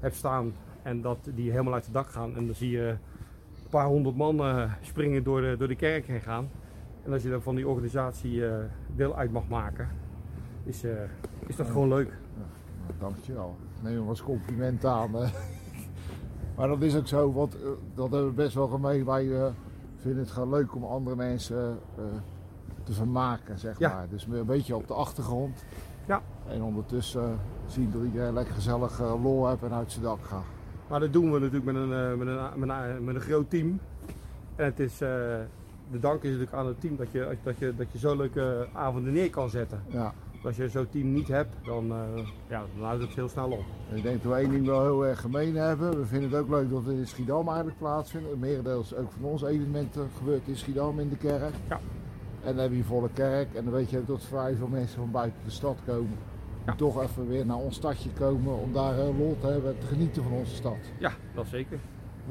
hebt 0.00 0.14
staan 0.14 0.52
en 0.86 1.00
dat 1.00 1.18
die 1.34 1.50
helemaal 1.50 1.74
uit 1.74 1.84
het 1.84 1.94
dak 1.94 2.08
gaan 2.08 2.36
en 2.36 2.46
dan 2.46 2.54
zie 2.54 2.70
je 2.70 2.88
een 2.88 3.70
paar 3.70 3.86
honderd 3.86 4.16
man 4.16 4.38
eh, 4.38 4.72
springen 4.80 5.22
door 5.24 5.40
de, 5.40 5.54
door 5.58 5.68
de 5.68 5.76
kerk 5.76 6.06
heen 6.06 6.20
gaan. 6.20 6.48
En 7.04 7.12
als 7.12 7.22
je 7.22 7.30
dan 7.30 7.42
van 7.42 7.54
die 7.54 7.68
organisatie 7.68 8.46
eh, 8.46 8.64
deel 8.96 9.16
uit 9.16 9.32
mag 9.32 9.48
maken, 9.48 9.88
is, 10.64 10.84
eh, 10.84 10.92
is 11.46 11.56
dat 11.56 11.66
gewoon 11.66 11.88
leuk. 11.88 12.08
Nou, 12.36 12.98
dankjewel. 12.98 13.56
Neem 13.82 13.98
hem 13.98 14.08
als 14.08 14.22
compliment 14.22 14.84
aan. 14.84 15.10
maar 16.56 16.68
dat 16.68 16.82
is 16.82 16.96
ook 16.96 17.06
zo, 17.06 17.32
want 17.32 17.56
dat 17.94 18.10
hebben 18.10 18.28
we 18.28 18.34
best 18.34 18.54
wel 18.54 18.68
gemeen. 18.68 19.04
Wij 19.04 19.52
vinden 19.96 20.20
het 20.20 20.30
gewoon 20.30 20.50
leuk 20.50 20.74
om 20.74 20.84
andere 20.84 21.16
mensen 21.16 21.78
te 22.82 22.92
vermaken, 22.92 23.58
zeg 23.58 23.78
Ja. 23.78 23.94
maar. 23.94 24.08
Dus 24.08 24.26
een 24.26 24.46
beetje 24.46 24.76
op 24.76 24.86
de 24.86 24.94
achtergrond. 24.94 25.64
Ja. 26.06 26.22
En 26.48 26.62
ondertussen 26.62 27.38
zien 27.66 27.90
dat 27.90 28.02
iedereen 28.02 28.32
lekker 28.34 28.54
gezellig 28.54 29.00
lol 29.22 29.48
heeft 29.48 29.62
en 29.62 29.72
uit 29.72 29.92
zijn 29.92 30.04
dak 30.04 30.24
gaat. 30.24 30.55
Maar 30.88 31.00
dat 31.00 31.12
doen 31.12 31.32
we 31.32 31.38
natuurlijk 31.38 31.64
met 31.64 31.74
een, 31.74 31.92
eh, 31.92 32.14
met 32.14 32.26
een, 32.28 32.58
met 32.58 32.68
een, 32.68 33.04
met 33.04 33.14
een 33.14 33.20
groot 33.20 33.50
team. 33.50 33.80
En 34.56 34.64
het 34.64 34.80
is, 34.80 35.00
eh, 35.00 35.08
de 35.90 35.98
dank 36.00 36.22
is 36.22 36.30
natuurlijk 36.30 36.56
aan 36.56 36.66
het 36.66 36.80
team 36.80 36.96
dat 36.96 37.10
je, 37.10 37.36
dat 37.42 37.58
je, 37.58 37.74
dat 37.76 37.86
je 37.92 37.98
zo'n 37.98 38.16
leuke 38.16 38.66
avonden 38.72 39.12
neer 39.12 39.30
kan 39.30 39.50
zetten. 39.50 39.82
Ja. 39.86 40.14
Als 40.44 40.56
je 40.56 40.68
zo'n 40.68 40.88
team 40.90 41.12
niet 41.12 41.28
hebt, 41.28 41.54
dan, 41.64 41.90
eh, 41.90 42.26
ja, 42.48 42.64
dan 42.76 42.86
houdt 42.86 43.02
het 43.02 43.14
heel 43.14 43.28
snel 43.28 43.50
op. 43.50 43.64
Ik 43.94 44.02
denk 44.02 44.22
dat 44.22 44.32
we 44.32 44.38
één 44.38 44.50
ding 44.50 44.66
wel 44.66 44.82
heel 44.82 45.06
erg 45.06 45.20
gemeen 45.20 45.56
hebben. 45.56 45.98
We 45.98 46.06
vinden 46.06 46.30
het 46.30 46.40
ook 46.40 46.48
leuk 46.48 46.70
dat 46.70 46.84
het 46.84 46.96
in 46.96 47.06
Schiedam 47.06 47.46
eigenlijk 47.46 47.78
plaatsvindt. 47.78 48.30
Het 48.30 48.40
merendeel 48.40 48.78
ook 48.78 49.12
van 49.20 49.30
ons 49.30 49.42
evenementen 49.42 50.08
gebeurt 50.16 50.46
in 50.46 50.56
Schiedam 50.56 51.00
in 51.00 51.08
de 51.08 51.16
kerk. 51.16 51.54
Ja. 51.68 51.80
En 52.44 52.54
dan 52.54 52.62
heb 52.62 52.72
je 52.72 52.84
volle 52.84 53.08
kerk. 53.12 53.54
En 53.54 53.64
dan 53.64 53.72
weet 53.72 53.90
je 53.90 53.98
ook 53.98 54.06
dat 54.06 54.24
vrij 54.24 54.54
veel 54.54 54.68
mensen 54.68 54.98
van 54.98 55.10
buiten 55.10 55.40
de 55.44 55.50
stad 55.50 55.78
komen. 55.86 56.18
Ja. 56.66 56.74
toch 56.74 57.02
even 57.02 57.28
weer 57.28 57.46
naar 57.46 57.56
ons 57.56 57.76
stadje 57.76 58.10
komen 58.10 58.58
om 58.58 58.72
daar 58.72 58.98
eh, 58.98 59.18
lol 59.18 59.36
te 59.40 59.46
hebben, 59.46 59.78
te 59.78 59.86
genieten 59.86 60.22
van 60.22 60.32
onze 60.32 60.54
stad. 60.54 60.76
Ja, 60.98 61.12
dat 61.34 61.46
zeker. 61.46 61.78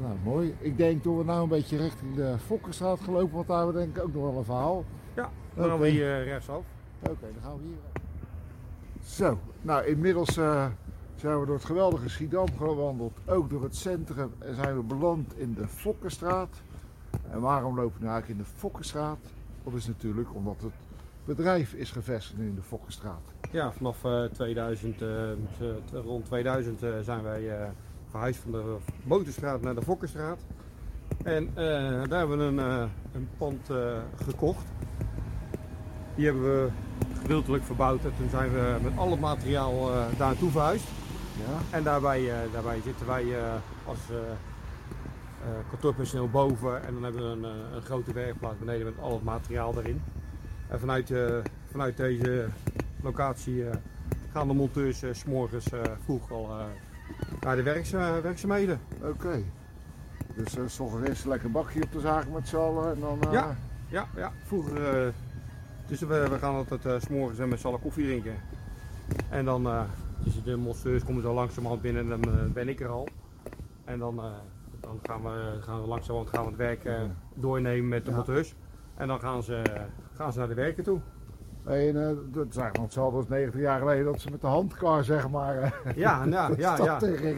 Nou, 0.00 0.14
mooi. 0.24 0.54
Ik 0.58 0.76
denk 0.76 1.04
dat 1.04 1.16
we 1.16 1.24
nou 1.24 1.42
een 1.42 1.48
beetje 1.48 1.76
richting 1.76 2.14
de 2.14 2.34
Fokkerstraat 2.38 3.00
gelopen, 3.00 3.34
want 3.34 3.46
daar 3.46 3.56
hebben 3.56 3.74
we 3.74 3.80
denk 3.80 3.96
ik 3.96 4.02
ook 4.02 4.14
nog 4.14 4.22
wel 4.22 4.38
een 4.38 4.44
verhaal. 4.44 4.84
Ja, 5.14 5.30
dan 5.54 5.68
gaan 5.68 5.78
we 5.78 5.88
hier 5.88 6.18
eh, 6.18 6.24
rechtsaf. 6.24 6.62
Oké, 7.02 7.26
dan 7.32 7.42
gaan 7.42 7.56
we 7.56 7.62
hier. 7.64 8.02
Zo, 9.04 9.38
nou 9.62 9.86
inmiddels 9.86 10.36
eh, 10.36 10.66
zijn 11.16 11.40
we 11.40 11.46
door 11.46 11.54
het 11.54 11.64
geweldige 11.64 12.08
Schiedam 12.08 12.48
gewandeld, 12.56 13.18
ook 13.26 13.50
door 13.50 13.62
het 13.62 13.76
centrum 13.76 14.32
en 14.38 14.54
zijn 14.54 14.76
we 14.76 14.82
beland 14.82 15.38
in 15.38 15.54
de 15.54 15.68
Fokkerstraat. 15.68 16.62
En 17.30 17.40
waarom 17.40 17.76
lopen 17.76 17.98
we 17.98 18.04
nou 18.04 18.12
eigenlijk 18.12 18.40
in 18.40 18.46
de 18.46 18.58
Fokkerstraat? 18.58 19.18
Dat 19.64 19.74
is 19.74 19.86
natuurlijk 19.86 20.34
omdat 20.34 20.56
het 20.60 20.72
bedrijf 21.26 21.72
is 21.72 21.90
gevestigd 21.90 22.38
in 22.40 22.54
de 22.54 22.62
Fokkerstraat. 22.62 23.32
Ja, 23.50 23.72
vanaf 23.72 24.04
eh, 24.04 24.24
2000, 24.24 25.02
eh, 25.02 25.08
z- 25.58 25.92
rond 25.92 26.24
2000 26.24 26.82
eh, 26.82 26.90
zijn 27.02 27.22
wij 27.22 27.50
eh, 27.60 27.68
verhuisd 28.10 28.40
van 28.40 28.52
de 28.52 28.76
Boterstraat 29.04 29.60
naar 29.60 29.74
de 29.74 29.82
Fokkerstraat. 29.82 30.38
En 31.24 31.48
eh, 31.48 31.54
daar 32.08 32.18
hebben 32.18 32.38
we 32.38 32.44
een, 32.44 32.58
eh, 32.58 32.84
een 33.14 33.28
pand 33.38 33.70
eh, 33.70 33.96
gekocht. 34.24 34.64
Die 36.14 36.24
hebben 36.24 36.42
we 36.42 36.68
gedeeltelijk 37.20 37.64
verbouwd 37.64 38.04
en 38.04 38.12
toen 38.16 38.28
zijn 38.30 38.52
we 38.52 38.76
met 38.82 38.96
al 38.96 39.10
het 39.10 39.20
materiaal 39.20 39.72
eh, 39.90 39.94
daar 39.96 40.28
naartoe 40.28 40.50
verhuisd. 40.50 40.86
Ja? 41.38 41.76
En 41.76 41.82
daarbij, 41.84 42.30
eh, 42.30 42.52
daarbij 42.52 42.80
zitten 42.84 43.06
wij 43.06 43.22
eh, 43.38 43.54
als 43.86 43.98
eh, 44.10 44.16
eh, 44.16 45.68
kantoorpersoneel 45.70 46.28
boven 46.30 46.82
en 46.86 46.92
dan 46.94 47.02
hebben 47.02 47.22
we 47.22 47.28
een, 47.28 47.44
eh, 47.44 47.74
een 47.74 47.82
grote 47.82 48.12
werkplaats 48.12 48.58
beneden 48.58 48.84
met 48.86 48.98
al 49.00 49.12
het 49.12 49.22
materiaal 49.24 49.74
erin. 49.78 50.02
En 50.68 50.78
vanuit, 50.80 51.10
eh, 51.10 51.36
vanuit 51.70 51.96
deze 51.96 52.46
locatie 53.02 53.68
eh, 53.68 53.76
gaan 54.32 54.48
de 54.48 54.54
monteurs 54.54 55.02
eh, 55.02 55.12
s 55.12 55.18
s'morgens 55.18 55.66
vroeg 56.04 56.30
al 56.32 56.50
naar 57.40 57.56
de 57.56 57.62
werks, 57.62 57.90
werkzaamheden. 58.22 58.80
Oké. 59.02 59.42
Dus 60.36 60.56
eh, 60.56 60.62
s 60.66 60.80
ochtends 60.80 61.08
eerst 61.08 61.22
een 61.24 61.28
lekker 61.30 61.50
bakje 61.50 61.82
op 61.82 61.92
de 61.92 62.00
zaak 62.00 62.28
met 62.32 62.48
z'n 62.48 62.56
allen 62.56 62.94
en 62.94 63.00
dan... 63.00 63.18
Ja. 63.30 63.56
Ja, 63.88 64.06
ja 64.16 64.32
vroeger. 64.44 65.12
dus 65.86 66.00
we, 66.00 66.28
we 66.28 66.38
gaan 66.38 66.54
altijd 66.54 67.02
s 67.02 67.04
s'morgens 67.04 67.38
en 67.38 67.48
met 67.48 67.60
z'n 67.60 67.66
allen 67.66 67.80
koffie 67.80 68.04
drinken. 68.06 68.34
En 69.30 69.44
dan, 69.44 69.68
dus 70.18 70.42
de 70.42 70.56
monteurs 70.56 71.04
komen 71.04 71.22
zo 71.22 71.34
langzamerhand 71.34 71.82
binnen 71.82 72.12
en 72.12 72.20
dan 72.20 72.52
ben 72.52 72.68
ik 72.68 72.80
er 72.80 72.88
al. 72.88 73.08
En 73.84 73.98
dan, 73.98 74.20
dan 74.80 74.98
gaan, 75.02 75.22
we, 75.22 75.58
gaan 75.60 75.80
we 75.80 75.86
langzamerhand 75.88 76.30
gaan 76.30 76.42
we 76.44 76.48
het 76.48 76.56
werk 76.56 76.88
doornemen 77.34 77.88
met 77.88 78.04
de 78.04 78.10
Ja. 78.10 78.16
monteurs. 78.16 78.54
En 78.96 79.08
dan 79.08 79.20
gaan 79.20 79.42
ze, 79.42 79.62
gaan 80.14 80.32
ze 80.32 80.38
naar 80.38 80.48
de 80.48 80.54
werken 80.54 80.84
toe. 80.84 81.00
En, 81.64 82.08
eh, 82.08 82.16
dat 82.32 82.46
is 82.48 82.56
eigenlijk 82.56 82.76
hetzelfde 82.76 83.16
als 83.16 83.28
90 83.28 83.60
jaar 83.60 83.78
geleden 83.78 84.04
dat 84.04 84.20
ze 84.20 84.30
met 84.30 84.40
de 84.40 84.46
handkar 84.46 85.04
zeg 85.04 85.30
maar 85.30 85.58
eh, 85.58 85.96
Ja, 85.96 86.24
ja, 86.30 86.48
de 86.48 86.54
ja. 86.58 86.76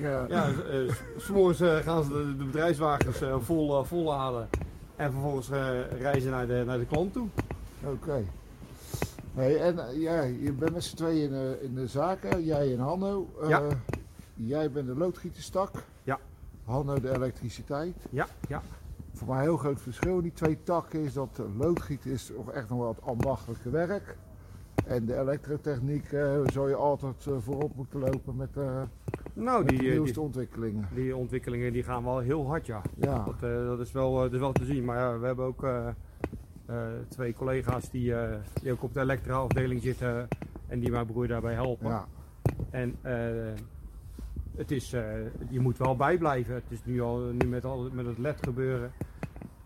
ja. 0.01 0.27
Ja, 0.29 0.49
eh, 0.49 0.95
s'morgens 1.17 1.61
eh, 1.61 1.77
gaan 1.77 2.05
ze 2.05 2.11
de, 2.11 2.37
de 2.37 2.45
bedrijfswagens 2.45 3.23
vol, 3.39 3.79
eh, 3.79 3.85
volladen. 3.85 4.49
En 4.97 5.13
vervolgens 5.13 5.49
reizen 5.99 6.31
naar 6.31 6.47
de, 6.47 6.63
naar 6.67 6.79
de 6.79 6.87
klant 6.87 7.13
toe. 7.13 7.29
Oké. 7.85 8.25
Hey, 9.35 9.61
en 9.61 10.01
ja, 10.01 10.23
je 10.23 10.53
bent 10.53 10.73
met 10.73 10.85
z'n 10.85 10.97
tweeën 10.97 11.23
in 11.23 11.31
de, 11.31 11.59
in 11.63 11.75
de 11.75 11.87
zaken, 11.87 12.45
jij 12.45 12.73
en 12.73 12.79
Hanno. 12.79 13.29
Ja. 13.49 13.63
Jij 14.35 14.71
bent 14.71 14.87
de 14.87 14.97
loodgieterstak. 14.97 15.71
Ja. 16.03 16.19
Hanno 16.65 17.01
de 17.01 17.15
elektriciteit. 17.15 17.97
Ja, 18.11 18.27
ja. 18.49 18.63
Voor 19.19 19.29
mij 19.29 19.37
een 19.37 19.43
heel 19.43 19.57
groot 19.57 19.81
verschil. 19.81 20.23
Die 20.23 20.33
twee 20.33 20.63
takken 20.63 21.01
is 21.01 21.13
dat 21.13 21.43
loodgieten 21.57 22.11
is 22.11 22.27
toch 22.37 22.51
echt 22.51 22.69
nog 22.69 22.79
wel 22.79 22.89
het 22.89 23.03
ambachtelijke 23.03 23.71
werk. 23.71 24.17
En 24.87 25.05
de 25.07 25.19
elektrotechniek 25.19 26.13
eh, 26.13 26.41
zou 26.53 26.69
je 26.69 26.75
altijd 26.75 27.27
eh, 27.27 27.35
voorop 27.39 27.77
moeten 27.77 28.01
lopen 28.01 28.37
met, 28.37 28.57
eh, 28.57 28.83
Nou, 29.33 29.65
met 29.65 29.69
de 29.69 29.77
die, 29.77 29.87
eh, 29.87 29.93
nieuwste 29.93 30.15
die, 30.15 30.23
ontwikkelingen. 30.23 30.89
die 30.95 31.17
ontwikkelingen 31.17 31.73
die 31.73 31.83
gaan 31.83 32.05
wel 32.05 32.19
heel 32.19 32.47
hard, 32.47 32.67
ja. 32.67 32.83
Ja. 32.95 33.25
Dat, 33.25 33.41
dat, 33.67 33.81
is 33.81 33.93
wel, 33.93 34.15
dat 34.15 34.33
is 34.33 34.39
wel 34.39 34.53
te 34.53 34.65
zien. 34.65 34.85
Maar 34.85 34.99
ja, 34.99 35.19
we 35.19 35.27
hebben 35.27 35.45
ook 35.45 35.67
twee 37.09 37.33
collega's 37.33 37.91
die, 37.91 38.15
die 38.63 38.73
ook 38.73 38.83
op 38.83 38.95
de 38.95 39.01
elektra-afdeling 39.01 39.83
zitten 39.83 40.29
en 40.67 40.81
die 40.81 40.91
mijn 40.91 41.07
broer 41.07 41.27
daarbij 41.27 41.55
helpen. 41.55 41.89
Ja. 41.89 42.07
En 42.71 42.97
het 44.57 44.71
is, 44.71 44.91
je 45.51 45.61
moet 45.61 45.79
wel 45.79 45.97
bijblijven. 45.97 46.55
Het 46.55 46.65
is 46.69 46.85
nu 46.85 47.01
al 47.01 47.19
nu 47.19 47.47
met, 47.47 47.65
al, 47.65 47.89
met 47.93 48.07
het 48.07 48.19
LED 48.19 48.39
gebeuren. 48.43 48.93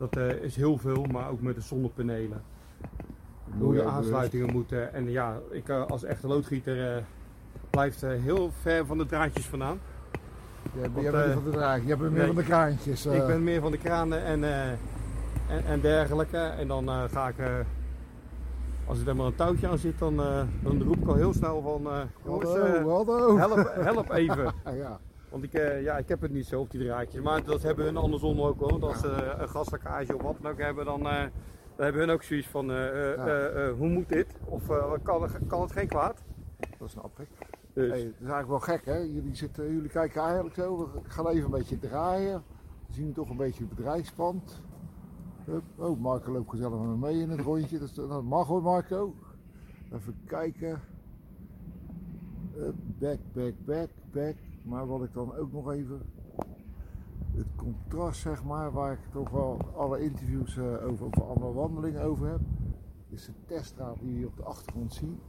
Dat 0.03 0.17
eh, 0.17 0.43
is 0.43 0.57
heel 0.57 0.79
veel, 0.79 1.05
maar 1.05 1.31
ook 1.31 1.41
met 1.41 1.55
de 1.55 1.61
zonnepanelen. 1.61 2.43
Hoe 3.59 3.75
je 3.75 3.85
aansluitingen 3.85 4.53
moeten. 4.53 4.93
En 4.93 5.11
ja, 5.11 5.39
ik 5.51 5.69
eh, 5.69 5.87
als 5.87 6.05
echte 6.05 6.27
loodgieter 6.27 6.97
eh 6.97 7.03
blijf 7.71 8.03
eh, 8.03 8.11
heel 8.11 8.51
ver 8.61 8.87
van 8.87 8.99
de 8.99 9.07
draadjes 9.07 9.47
vandaan. 9.47 9.81
Want, 10.73 11.03
jij 11.03 11.11
bent 11.11 11.27
eh, 11.27 11.33
van 11.33 11.45
de 11.45 11.51
draak, 11.51 11.83
jij 11.87 11.97
bent 11.97 12.11
meer 12.11 12.19
nee. 12.19 12.27
van 12.27 12.37
de 12.37 12.43
kraantjes. 12.43 13.07
Ik 13.07 13.27
ben 13.27 13.45
meer 13.45 13.61
van 13.61 13.71
de 13.71 13.79
kranen 13.79 14.25
en, 14.25 14.45
en, 14.45 15.65
en 15.67 15.81
dergelijke. 15.81 16.39
En 16.39 16.69
dan 16.69 16.89
ga 16.89 17.29
ik, 17.29 17.37
als 18.87 18.99
er 18.99 19.05
dan 19.05 19.17
maar 19.17 19.27
een 19.27 19.35
touwtje 19.35 19.69
aan 19.69 19.79
zit, 19.79 19.99
dan, 19.99 20.17
dan 20.63 20.83
roep 20.83 20.97
ik 20.97 21.09
al 21.09 21.15
heel 21.15 21.33
snel 21.33 21.63
van, 21.63 22.09
jongens, 22.25 22.53
help, 23.39 23.73
help 23.75 24.11
even. 24.11 24.53
Ja. 24.83 25.01
Want 25.33 25.45
ik, 25.45 25.55
eh, 25.55 25.83
ja, 25.83 25.99
ik 25.99 26.09
heb 26.09 26.21
het 26.21 26.33
niet 26.33 26.47
zo 26.47 26.61
op 26.61 26.71
die 26.71 26.81
draadjes, 26.85 27.23
maar 27.23 27.45
dat 27.45 27.63
hebben 27.63 27.85
hun 27.85 27.97
andersom 27.97 28.41
ook 28.41 28.59
hoor. 28.61 28.71
Want 28.71 28.83
als 28.83 29.01
ze 29.01 29.35
een 29.39 29.49
gaslekkage 29.49 30.15
of 30.17 30.23
wat 30.23 30.37
dan 30.41 30.51
ook 30.53 30.59
hebben, 30.59 30.85
dan, 30.85 31.01
eh, 31.07 31.21
dan 31.77 31.85
hebben 31.85 32.01
hun 32.01 32.11
ook 32.11 32.23
zoiets 32.23 32.47
van, 32.49 32.71
eh, 32.71 32.87
eh, 32.89 33.13
eh, 33.13 33.69
eh, 33.69 33.77
hoe 33.77 33.89
moet 33.89 34.09
dit? 34.09 34.27
Of 34.45 34.71
eh, 34.71 34.93
kan, 35.03 35.29
kan 35.47 35.61
het 35.61 35.73
geen 35.73 35.89
kwaad? 35.89 36.23
Dat 36.79 36.91
snap 36.91 37.21
ik. 37.21 37.29
Dus, 37.73 37.89
Hey, 37.91 37.99
het 38.01 38.15
is 38.21 38.29
eigenlijk 38.29 38.49
wel 38.49 38.61
gek, 38.61 38.85
hè? 38.85 38.97
Jullie, 38.97 39.35
zitten, 39.37 39.73
jullie 39.75 39.89
kijken 39.91 40.23
eigenlijk 40.23 40.55
zo. 40.55 40.77
We 40.79 41.01
gaan 41.11 41.29
even 41.29 41.45
een 41.45 41.51
beetje 41.59 41.79
draaien. 41.79 42.43
We 42.87 42.93
zien 42.95 43.13
toch 43.13 43.31
een 43.31 43.37
beetje 43.37 43.65
het 43.65 43.75
bedrijfspand. 43.75 44.61
Hup. 45.45 45.63
Oh, 45.77 46.01
Marco 46.01 46.33
loopt 46.33 46.51
gezellig 46.51 46.79
met 46.79 46.89
me 46.89 46.97
mee 46.97 47.21
in 47.21 47.31
het 47.31 47.41
rondje. 47.41 47.79
Dus 47.79 47.93
dat 47.95 48.23
mag 48.23 48.47
hoor, 48.47 48.63
Marco. 48.63 49.15
Even 49.93 50.17
kijken. 50.27 50.81
Back, 52.99 53.19
back, 53.33 53.53
back, 53.65 53.89
back. 54.13 54.35
Maar 54.63 54.87
wat 54.87 55.03
ik 55.03 55.13
dan 55.13 55.35
ook 55.37 55.53
nog 55.53 55.73
even. 55.73 56.01
Het 57.35 57.47
contrast, 57.57 58.21
zeg 58.21 58.45
maar, 58.45 58.73
waar 58.73 58.93
ik 58.93 58.99
toch 59.13 59.31
wel 59.31 59.59
alle 59.77 60.01
interviews 60.01 60.57
eh, 60.57 60.65
over, 60.65 61.07
over 61.07 61.23
alle 61.23 61.53
wandelingen 61.53 62.03
over 62.03 62.29
heb. 62.31 62.41
Is 63.09 63.25
de 63.27 63.33
teststraat 63.47 63.97
die 64.01 64.19
je 64.19 64.27
op 64.27 64.37
de 64.37 64.43
achtergrond 64.43 64.95
ziet. 64.95 65.21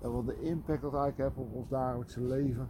En 0.00 0.12
wat 0.12 0.26
de 0.26 0.40
impact 0.40 0.82
dat 0.82 0.94
eigenlijk 0.94 1.18
heeft 1.36 1.48
op 1.48 1.54
ons 1.54 1.68
dagelijkse 1.68 2.20
leven. 2.22 2.68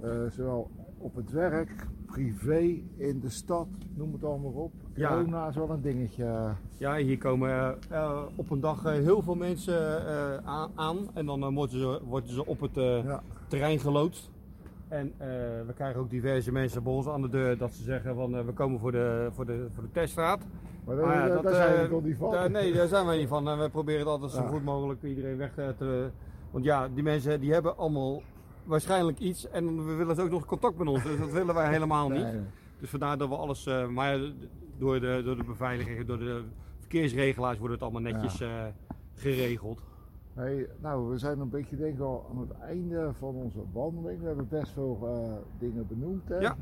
Eh, 0.00 0.26
zowel 0.30 0.70
op 0.98 1.14
het 1.14 1.30
werk, 1.30 1.86
privé, 2.06 2.82
in 2.96 3.20
de 3.20 3.28
stad, 3.28 3.66
noem 3.94 4.12
het 4.12 4.24
allemaal 4.24 4.52
op. 4.52 4.72
Ja. 4.94 5.08
Corona 5.08 5.48
is 5.48 5.56
wel 5.56 5.70
een 5.70 5.80
dingetje. 5.80 6.52
Ja, 6.78 6.96
hier 6.96 7.18
komen 7.18 7.78
eh, 7.90 8.22
op 8.36 8.50
een 8.50 8.60
dag 8.60 8.82
heel 8.82 9.22
veel 9.22 9.34
mensen 9.34 10.04
aan, 10.44 10.70
aan. 10.74 10.96
En 11.14 11.26
dan 11.26 11.54
worden, 11.54 11.78
ze, 11.78 12.00
worden 12.04 12.30
ze 12.30 12.46
op 12.46 12.60
het 12.60 12.74
Ja. 12.74 13.22
terrein 13.48 13.78
geloodst. 13.78 14.32
En 14.88 15.12
eh, 15.18 15.26
we 15.66 15.72
krijgen 15.74 16.00
ook 16.00 16.10
diverse 16.10 16.52
mensen 16.52 16.82
bij 16.82 16.92
ons 16.92 17.06
aan 17.08 17.22
de 17.22 17.28
deur 17.28 17.58
dat 17.58 17.72
ze 17.72 17.82
zeggen 17.82 18.14
van 18.14 18.36
eh, 18.36 18.44
we 18.44 18.52
komen 18.52 18.80
voor 18.80 18.92
de, 18.92 19.28
voor 19.32 19.46
de, 19.46 19.66
voor 19.74 19.82
de 19.82 19.90
teststraat. 19.90 20.40
Maar 20.84 20.96
daar- 20.96 21.28
dat, 21.28 21.42
daar 21.42 21.54
zijn 21.54 21.72
we 21.76 21.82
eh, 21.82 21.88
toch 21.88 22.02
niet 22.04 22.16
van. 22.16 22.52
Nee, 22.52 22.72
daar 22.72 22.88
zijn 22.88 23.06
wij 23.06 23.16
niet 23.18 23.28
van. 23.28 23.48
En 23.48 23.58
we 23.58 23.70
proberen 23.70 24.00
het 24.00 24.08
altijd 24.08 24.32
zo 24.32 24.42
goed 24.46 24.64
mogelijk 24.64 25.02
iedereen 25.02 25.36
weg 25.36 25.56
eh, 25.56 25.68
te... 25.68 26.10
Want 26.50 26.64
ja, 26.64 26.88
die 26.88 27.02
mensen 27.02 27.40
die 27.40 27.52
hebben 27.52 27.76
allemaal 27.76 28.22
waarschijnlijk 28.64 29.18
iets 29.18 29.48
en 29.48 29.86
we 29.86 29.94
willen 29.94 30.14
ze 30.14 30.22
ook 30.22 30.30
nog 30.30 30.44
contact 30.44 30.78
met 30.78 30.88
ons. 30.88 31.02
Dus 31.02 31.18
dat 31.18 31.30
willen 31.32 31.54
wij 31.54 31.68
helemaal 31.72 32.08
niet. 32.08 32.22
Nee. 32.22 32.40
Dus 32.80 32.90
vandaar 32.90 33.18
dat 33.18 33.28
we 33.28 33.34
alles, 33.36 33.66
eh, 33.66 33.86
maar 33.86 34.18
door 34.78 35.00
de, 35.00 35.22
door 35.24 35.36
de 35.36 35.44
beveiliging, 35.44 36.06
door 36.06 36.18
de 36.18 36.42
verkeersregelaars 36.78 37.58
wordt 37.58 37.74
het 37.74 37.82
allemaal 37.82 38.00
netjes 38.12 38.40
eh, 38.40 38.48
geregeld. 39.14 39.80
Hey, 40.34 40.66
nou, 40.80 41.10
we 41.10 41.18
zijn 41.18 41.38
een 41.40 41.48
beetje 41.50 41.76
denk 41.76 41.94
ik 41.94 42.00
al 42.00 42.26
aan 42.30 42.38
het 42.38 42.50
einde 42.58 43.10
van 43.18 43.34
onze 43.34 43.58
wandeling. 43.72 44.20
We 44.20 44.26
hebben 44.26 44.48
best 44.48 44.72
veel 44.72 44.98
eh, 45.02 45.32
dingen 45.58 45.86
benoemd. 45.86 46.28
Hè? 46.28 46.38
Ja. 46.38 46.56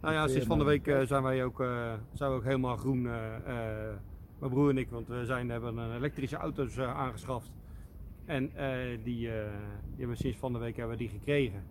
Nou 0.00 0.14
ja, 0.14 0.28
sinds 0.28 0.46
van 0.46 0.58
de 0.58 0.64
maar- 0.64 0.72
week 0.72 0.86
eh, 0.86 1.00
zijn 1.00 1.22
wij 1.22 1.44
ook, 1.44 1.60
eh, 1.60 1.92
zijn 2.12 2.30
we 2.30 2.36
ook 2.36 2.44
helemaal 2.44 2.76
groen, 2.76 3.06
eh, 3.06 3.34
eh, 3.36 3.94
mijn 4.38 4.50
broer 4.52 4.70
en 4.70 4.78
ik, 4.78 4.90
want 4.90 5.08
we 5.08 5.24
zijn, 5.24 5.50
hebben 5.50 5.76
een 5.76 5.94
elektrische 5.96 6.36
auto's 6.36 6.76
eh, 6.76 6.96
aangeschaft. 6.96 7.52
En 8.24 8.54
eh, 8.54 8.98
die, 9.04 9.30
eh, 9.30 9.50
die 9.88 9.98
hebben 9.98 10.16
sinds 10.16 10.38
van 10.38 10.52
de 10.52 10.58
week 10.58 10.76
hebben 10.76 10.96
we 10.96 11.02
die 11.02 11.12
gekregen. 11.18 11.62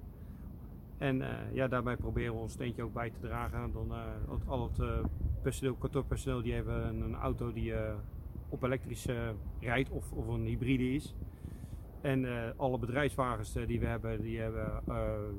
En 0.98 1.22
eh, 1.22 1.30
ja, 1.54 1.68
daarbij 1.68 1.96
proberen 1.98 2.34
we 2.34 2.40
ons 2.40 2.54
steentje 2.54 2.84
ook 2.84 2.94
bij 2.94 3.10
te 3.10 3.20
dragen. 3.28 3.72
Dan, 3.74 3.92
eh, 3.92 4.48
al- 4.50 4.64
het 4.70 4.80
eh, 4.80 5.04
personeel, 5.42 5.74
kantoorpersoneel, 5.76 6.42
die 6.42 6.54
hebben 6.54 6.88
een, 6.88 7.02
een 7.02 7.16
auto 7.16 7.54
die 7.54 7.74
eh, 7.74 7.94
op 8.54 8.64
elektrisch 8.64 9.08
eh, 9.08 9.16
rijdt 9.60 9.90
of, 9.90 10.12
of 10.12 10.28
een 10.28 10.46
hybride 10.46 10.94
is. 10.94 11.16
En 12.02 12.26
eh, 12.26 12.50
alle 12.56 12.80
bedrijfswagens 12.80 13.56
eh, 13.56 13.68
die 13.68 13.80
we 13.80 13.86
hebben, 13.86 14.22
die 14.22 14.40
hebben 14.40 14.82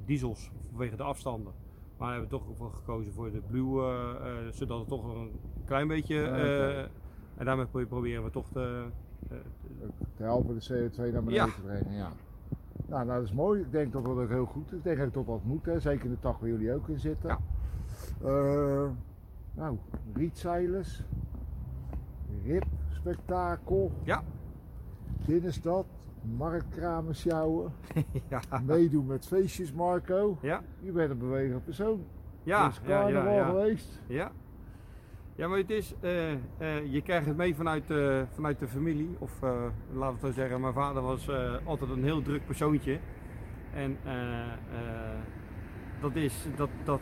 diesels 0.04 0.50
vanwege 0.70 0.96
de 0.96 1.02
afstanden. 1.02 1.52
Maar 1.98 2.06
we 2.08 2.12
hebben 2.12 2.30
toch 2.30 2.48
ook 2.48 2.56
voor 2.56 2.72
gekozen 2.72 3.12
voor 3.12 3.32
de 3.32 3.40
Blue, 3.50 3.94
zodat 4.50 4.78
het 4.78 4.88
toch 4.88 5.04
een 5.14 5.30
klein 5.64 5.88
beetje... 5.88 6.14
Ja, 6.14 6.88
en 7.36 7.44
daarmee 7.44 7.66
pro- 7.66 7.86
proberen 7.86 8.24
we 8.24 8.30
toch 8.30 8.48
de, 8.48 8.84
Te 10.16 10.22
helpen 10.22 10.54
de 10.58 10.90
CO2 10.90 10.96
naar 10.96 11.10
beneden 11.24 11.32
Ja. 11.32 11.44
te 11.46 11.60
brengen, 11.60 11.92
ja. 11.92 12.12
Nou, 12.86 13.04
nou, 13.06 13.18
dat 13.18 13.28
is 13.28 13.32
mooi. 13.34 13.60
Ik 13.60 13.72
denk 13.72 13.92
dat 13.92 14.04
dat 14.04 14.16
ook 14.16 14.28
heel 14.28 14.44
goed 14.44 14.72
is. 14.72 14.78
Ik 14.78 14.84
denk 14.84 14.98
dat 14.98 15.14
dat 15.14 15.24
wat 15.24 15.44
moet, 15.44 15.64
hè. 15.66 15.80
zeker 15.80 16.04
in 16.04 16.10
de 16.10 16.18
tak 16.20 16.40
waar 16.40 16.48
jullie 16.48 16.74
ook 16.74 16.88
in 16.88 16.98
zitten. 16.98 17.28
Ja. 17.28 17.38
Nou, 19.54 19.78
rietzeilers, 20.14 21.02
rip, 22.44 22.64
spektakel, 23.04 23.92
Ja. 24.04 24.22
binnenstad, 25.26 25.86
marktkramen 26.36 27.14
sjouwen, 27.14 27.72
ja. 28.30 28.40
meedoen 28.66 29.06
met 29.06 29.26
feestjes 29.26 29.72
Marco. 29.72 30.38
Ja. 30.40 30.62
Je 30.80 30.92
bent 30.92 31.10
een 31.10 31.18
bewegend 31.18 31.64
persoon. 31.64 32.04
Ja, 32.42 32.68
is 32.68 32.80
ja, 32.86 33.08
ja, 33.08 33.30
ja. 33.30 33.46
geweest. 33.46 34.00
Ja. 34.06 34.32
Ja, 35.36 35.48
maar 35.48 35.58
het 35.58 35.70
is, 35.70 35.94
eh, 36.00 36.32
eh, 36.32 36.38
je 36.92 37.02
krijgt 37.02 37.26
het 37.26 37.36
mee 37.36 37.54
vanuit, 37.54 37.90
eh, 37.90 38.22
vanuit 38.34 38.58
de 38.58 38.68
familie. 38.68 39.16
Of 39.18 39.40
laten 39.40 39.72
we 39.92 40.04
het 40.04 40.20
zo 40.20 40.30
zeggen, 40.30 40.60
mijn 40.60 40.72
vader 40.72 41.02
was 41.02 41.30
altijd 41.64 41.90
een 41.90 42.04
heel 42.04 42.22
druk 42.22 42.46
persoontje. 42.46 42.98
En 43.74 43.96
dat 46.00 46.14
is, 46.14 46.46
dat, 46.56 46.70
dat, 46.84 47.00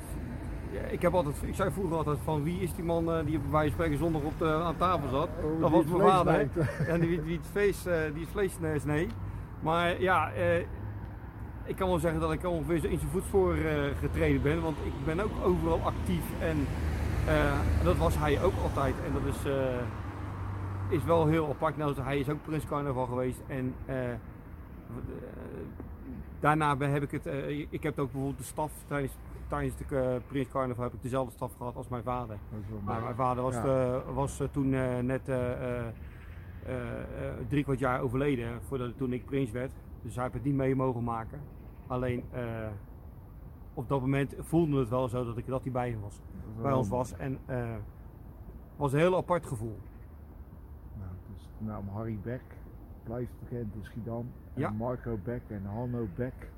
ik 0.91 1.03
heb 1.03 1.15
altijd, 1.15 1.37
ik 1.43 1.55
zei 1.55 1.71
vroeger 1.71 1.97
altijd 1.97 2.19
van 2.25 2.43
wie 2.43 2.61
is 2.61 2.75
die 2.75 2.85
man 2.85 3.13
eh, 3.13 3.25
die 3.27 3.37
op 3.37 3.51
wijze 3.51 3.73
spreken 3.73 3.99
zondag 3.99 4.23
op 4.23 4.39
de, 4.39 4.47
aan 4.53 4.77
tafel 4.77 5.09
zat. 5.09 5.29
Oh, 5.45 5.61
Dat 5.61 5.71
was 5.71 5.85
mijn 5.85 6.01
vader. 6.09 6.49
En 6.93 7.01
die, 7.01 7.23
die 7.23 7.37
het 7.37 7.47
vlees, 7.51 7.87
eh, 7.87 7.95
die 8.15 8.23
het 8.23 8.31
vlees 8.31 8.53
snee. 8.83 9.09
Maar 9.61 10.01
ja, 10.01 10.33
eh, 10.33 10.59
ik 11.65 11.77
kan 11.77 11.89
wel 11.89 11.99
zeggen 11.99 12.21
dat 12.21 12.33
ik 12.33 12.47
ongeveer 12.47 12.75
in 12.91 12.99
zijn 12.99 13.11
voetspoor 13.11 13.55
eh, 13.55 13.75
getreden 14.01 14.43
ben. 14.43 14.63
Want 14.63 14.77
ik 14.85 15.05
ben 15.05 15.21
ook 15.21 15.31
overal 15.45 15.81
actief. 15.85 16.25
En 16.41 16.67
eh, 17.27 17.85
dat 17.85 17.97
was 17.97 18.19
hij 18.19 18.43
ook 18.43 18.55
altijd. 18.63 18.95
En 19.07 19.13
dat 19.13 19.35
is, 19.35 19.45
eh, 19.51 19.55
is 20.89 21.05
wel 21.05 21.27
heel 21.27 21.49
apart. 21.49 21.77
Nou, 21.77 21.95
hij 22.03 22.19
is 22.19 22.29
ook 22.29 22.43
Prins 22.43 22.67
Carnaval 22.67 23.07
geweest. 23.07 23.41
En 23.47 23.75
daarna 26.41 26.77
heb 26.79 27.03
ik 27.03 27.11
het. 27.11 27.27
eh, 27.27 27.59
ik 27.71 27.83
heb 27.83 27.99
ook 27.99 28.11
bijvoorbeeld 28.13 28.39
de 28.39 28.45
staf 28.45 28.71
tijdens, 28.89 29.13
tijdens 29.53 29.77
de 29.77 29.97
eh, 29.97 30.17
Prins 30.27 30.49
Carnaval 30.49 30.85
heb 30.85 30.93
ik 30.93 31.03
dezelfde 31.03 31.33
staf 31.33 31.55
gehad 31.57 31.77
als 31.77 31.89
mijn 31.89 32.03
vader. 32.03 32.37
Maar 32.85 33.03
mijn 33.03 33.15
vader 33.15 33.43
was, 33.43 33.55
Ja. 33.55 33.65
eh, 33.65 34.15
was 34.15 34.41
eh, 34.41 34.49
toen 34.49 34.69
net 35.07 35.25
drie 37.49 37.63
kwart 37.65 37.79
jaar 37.79 38.01
overleden 38.01 38.63
voordat 38.63 38.97
toen 38.97 39.13
ik 39.13 39.25
prins 39.25 39.51
werd. 39.51 39.73
Dus 40.03 40.15
hij 40.15 40.23
heeft 40.23 40.35
het 40.35 40.45
niet 40.45 40.55
mee 40.55 40.75
mogen 40.75 41.05
maken. 41.05 41.41
Alleen 41.87 42.25
op 43.75 43.89
dat 43.89 44.01
moment 44.01 44.35
voelde 44.39 44.79
het 44.79 44.89
wel 44.89 45.09
zo 45.09 45.25
dat 45.25 45.37
ik 45.37 45.47
dat 45.47 45.63
hij 45.63 45.73
bij 45.73 45.99
was, 46.03 46.21
Dat 46.55 46.63
bij 46.63 46.73
ons 46.73 46.89
was. 46.89 47.17
En 47.17 47.39
het 47.47 47.81
was 48.77 48.93
een 48.93 48.99
heel 48.99 49.17
apart 49.17 49.47
gevoel. 49.47 49.79
Nou, 50.99 51.11
dus 51.33 51.49
de 51.59 51.65
naam 51.65 51.89
Harry 51.89 52.19
Beck 52.23 52.43
blijft 53.03 53.33
bekend 53.41 53.75
in 53.75 53.85
Schiedam. 53.85 54.31
En 54.55 54.61
Ja. 54.61 54.71
Marco 54.71 55.19
Beck 55.25 55.43
en 55.49 55.65
Hanno 55.65 56.07
Beck 56.15 56.51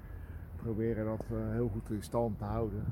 proberen 0.65 1.05
dat 1.05 1.21
eh, 1.31 1.53
heel 1.53 1.69
goed 1.73 1.91
in 1.91 2.03
stand 2.03 2.39
te 2.39 2.45
houden. 2.45 2.85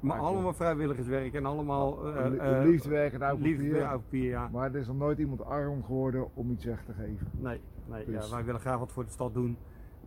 Maar 0.00 0.18
allemaal 0.18 0.52
vrijwilligerswerk 0.52 1.34
en 1.34 1.46
allemaal 1.46 2.08
uh, 2.16 2.26
Li- 2.62 2.70
liefdewerk 2.70 3.12
en 3.12 3.22
oud 3.22 3.40
liefde 3.40 3.78
papier. 3.78 4.28
ja. 4.28 4.48
Maar 4.52 4.74
er 4.74 4.80
is 4.80 4.86
nog 4.86 4.96
nooit 4.96 5.18
iemand 5.18 5.44
arm 5.44 5.84
geworden 5.84 6.26
om 6.34 6.50
iets 6.50 6.64
weg 6.64 6.84
te 6.84 6.92
geven. 6.92 7.26
Nee, 7.30 7.60
nee 7.86 8.04
Dus- 8.04 8.28
ja, 8.28 8.34
wij 8.34 8.44
willen 8.44 8.60
graag 8.60 8.78
wat 8.78 8.92
voor 8.92 9.04
de 9.04 9.10
stad 9.10 9.34
doen. 9.34 9.56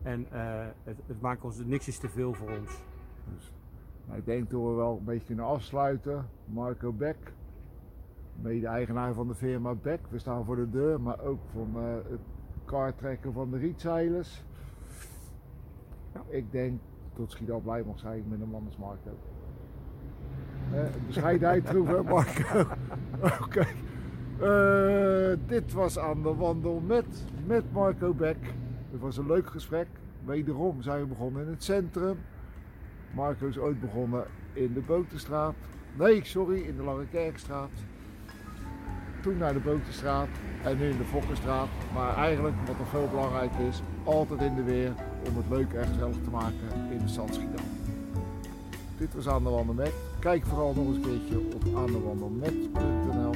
En 0.03 0.25
eh, 0.32 0.65
het, 0.84 0.97
het 1.06 1.21
maakt 1.21 1.43
ons 1.43 1.65
niks 1.65 1.88
is 1.88 1.97
te 1.99 2.10
veel 2.10 2.34
voor 2.34 2.49
ons. 2.60 2.84
Dus, 3.34 3.51
nou, 4.06 4.19
ik 4.19 4.25
denk 4.25 4.49
dat 4.49 4.62
we 4.62 4.67
wel 4.69 4.97
een 4.97 5.06
beetje 5.06 5.25
kunnen 5.25 5.45
afsluiten. 5.45 6.25
Marco 6.45 6.91
Beck, 6.93 7.34
mede-eigenaar 8.41 9.13
van 9.13 9.27
de 9.27 9.36
firma 9.36 9.73
Beck. 9.75 9.99
We 10.10 10.19
staan 10.19 10.45
voor 10.45 10.56
de 10.56 10.69
deur, 10.69 11.01
maar 11.01 11.19
ook 11.19 11.39
van 11.53 11.69
eh, 11.75 11.93
het 12.10 12.21
kartrekken 12.65 13.34
van 13.34 13.51
de 13.51 13.58
rietzeilers. 13.58 14.43
Ja. 16.13 16.21
Ik 16.27 16.51
denk 16.51 16.80
dat 17.17 17.32
Schiedam 17.32 17.62
blij 17.62 17.84
mag 17.84 17.99
zijn 17.99 18.23
met 18.27 18.41
een 18.41 18.49
man 18.49 18.63
als 18.65 18.77
Marco. 18.77 19.17
Bescheidenheid 21.08 21.65
troeven, 21.69 22.06
Marco. 22.06 22.60
Oké. 23.43 23.67
Eh, 24.39 25.38
dit 25.47 25.73
was 25.73 25.99
aan 25.99 26.21
de 26.21 26.36
wandel 26.36 26.80
met, 26.80 27.25
met 27.45 27.71
Marco 27.71 28.13
Beck. 28.13 28.38
Het 28.91 29.01
was 29.01 29.17
een 29.17 29.27
leuk 29.27 29.49
gesprek. 29.49 29.88
Wederom 30.25 30.82
zijn 30.82 31.01
we 31.01 31.08
begonnen 31.08 31.45
in 31.45 31.49
het 31.49 31.63
centrum. 31.63 32.17
Marco 33.13 33.47
is 33.47 33.58
ooit 33.58 33.80
begonnen 33.80 34.23
in 34.53 34.73
de 34.73 34.80
Boterstraat. 34.80 35.56
Nee, 35.97 36.25
sorry, 36.25 36.62
in 36.62 36.75
de 36.75 36.84
Lange 36.84 37.08
Kerkstraat. 37.12 37.69
Toen 39.21 39.38
naar 39.38 39.53
de 39.53 39.60
Boterstraat 39.60 40.27
en 40.63 40.77
nu 40.77 40.89
in 40.89 40.97
de 40.97 41.03
Fokkerstraat. 41.03 41.67
Maar 41.93 42.15
eigenlijk, 42.15 42.56
wat 42.65 42.77
nog 42.77 42.89
veel 42.89 43.08
belangrijker 43.10 43.67
is, 43.67 43.82
altijd 44.03 44.41
in 44.41 44.56
de 44.56 44.63
weer 44.63 44.93
om 45.27 45.38
het 45.38 45.45
leuk 45.49 45.73
en 45.73 45.88
gezellig 45.88 46.15
te 46.23 46.30
maken 46.30 46.91
in 46.91 46.97
de 46.97 47.08
stad 47.08 47.34
Schiedam. 47.34 47.65
Dit 48.97 49.13
was 49.13 49.27
Aan 49.27 49.43
de 49.43 49.49
Wandel 49.49 49.73
Met. 49.73 49.93
Kijk 50.19 50.45
vooral 50.45 50.73
nog 50.73 50.88
eens 50.88 50.95
een 50.95 51.01
keertje 51.01 51.38
op 51.38 51.77
aandewandelmet.nl. 51.77 53.34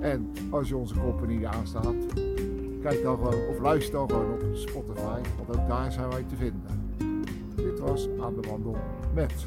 En 0.00 0.32
als 0.50 0.68
je 0.68 0.76
onze 0.76 0.94
koppen 0.94 1.28
niet 1.28 1.44
aanstaat, 1.44 1.94
kijk 2.82 3.02
dan 3.02 3.16
gewoon 3.16 3.48
of 3.50 3.58
luister 3.60 3.92
dan 3.92 4.08
gewoon 4.08 4.32
op 4.32 4.42
Spotify, 4.54 5.20
want 5.36 5.58
ook 5.58 5.68
daar 5.68 5.92
zijn 5.92 6.08
wij 6.08 6.24
te 6.28 6.36
vinden. 6.36 6.92
Dit 7.56 7.80
was 7.80 8.08
Aan 8.20 8.34
de 8.34 8.48
Wandel 8.48 8.76
met. 9.14 9.46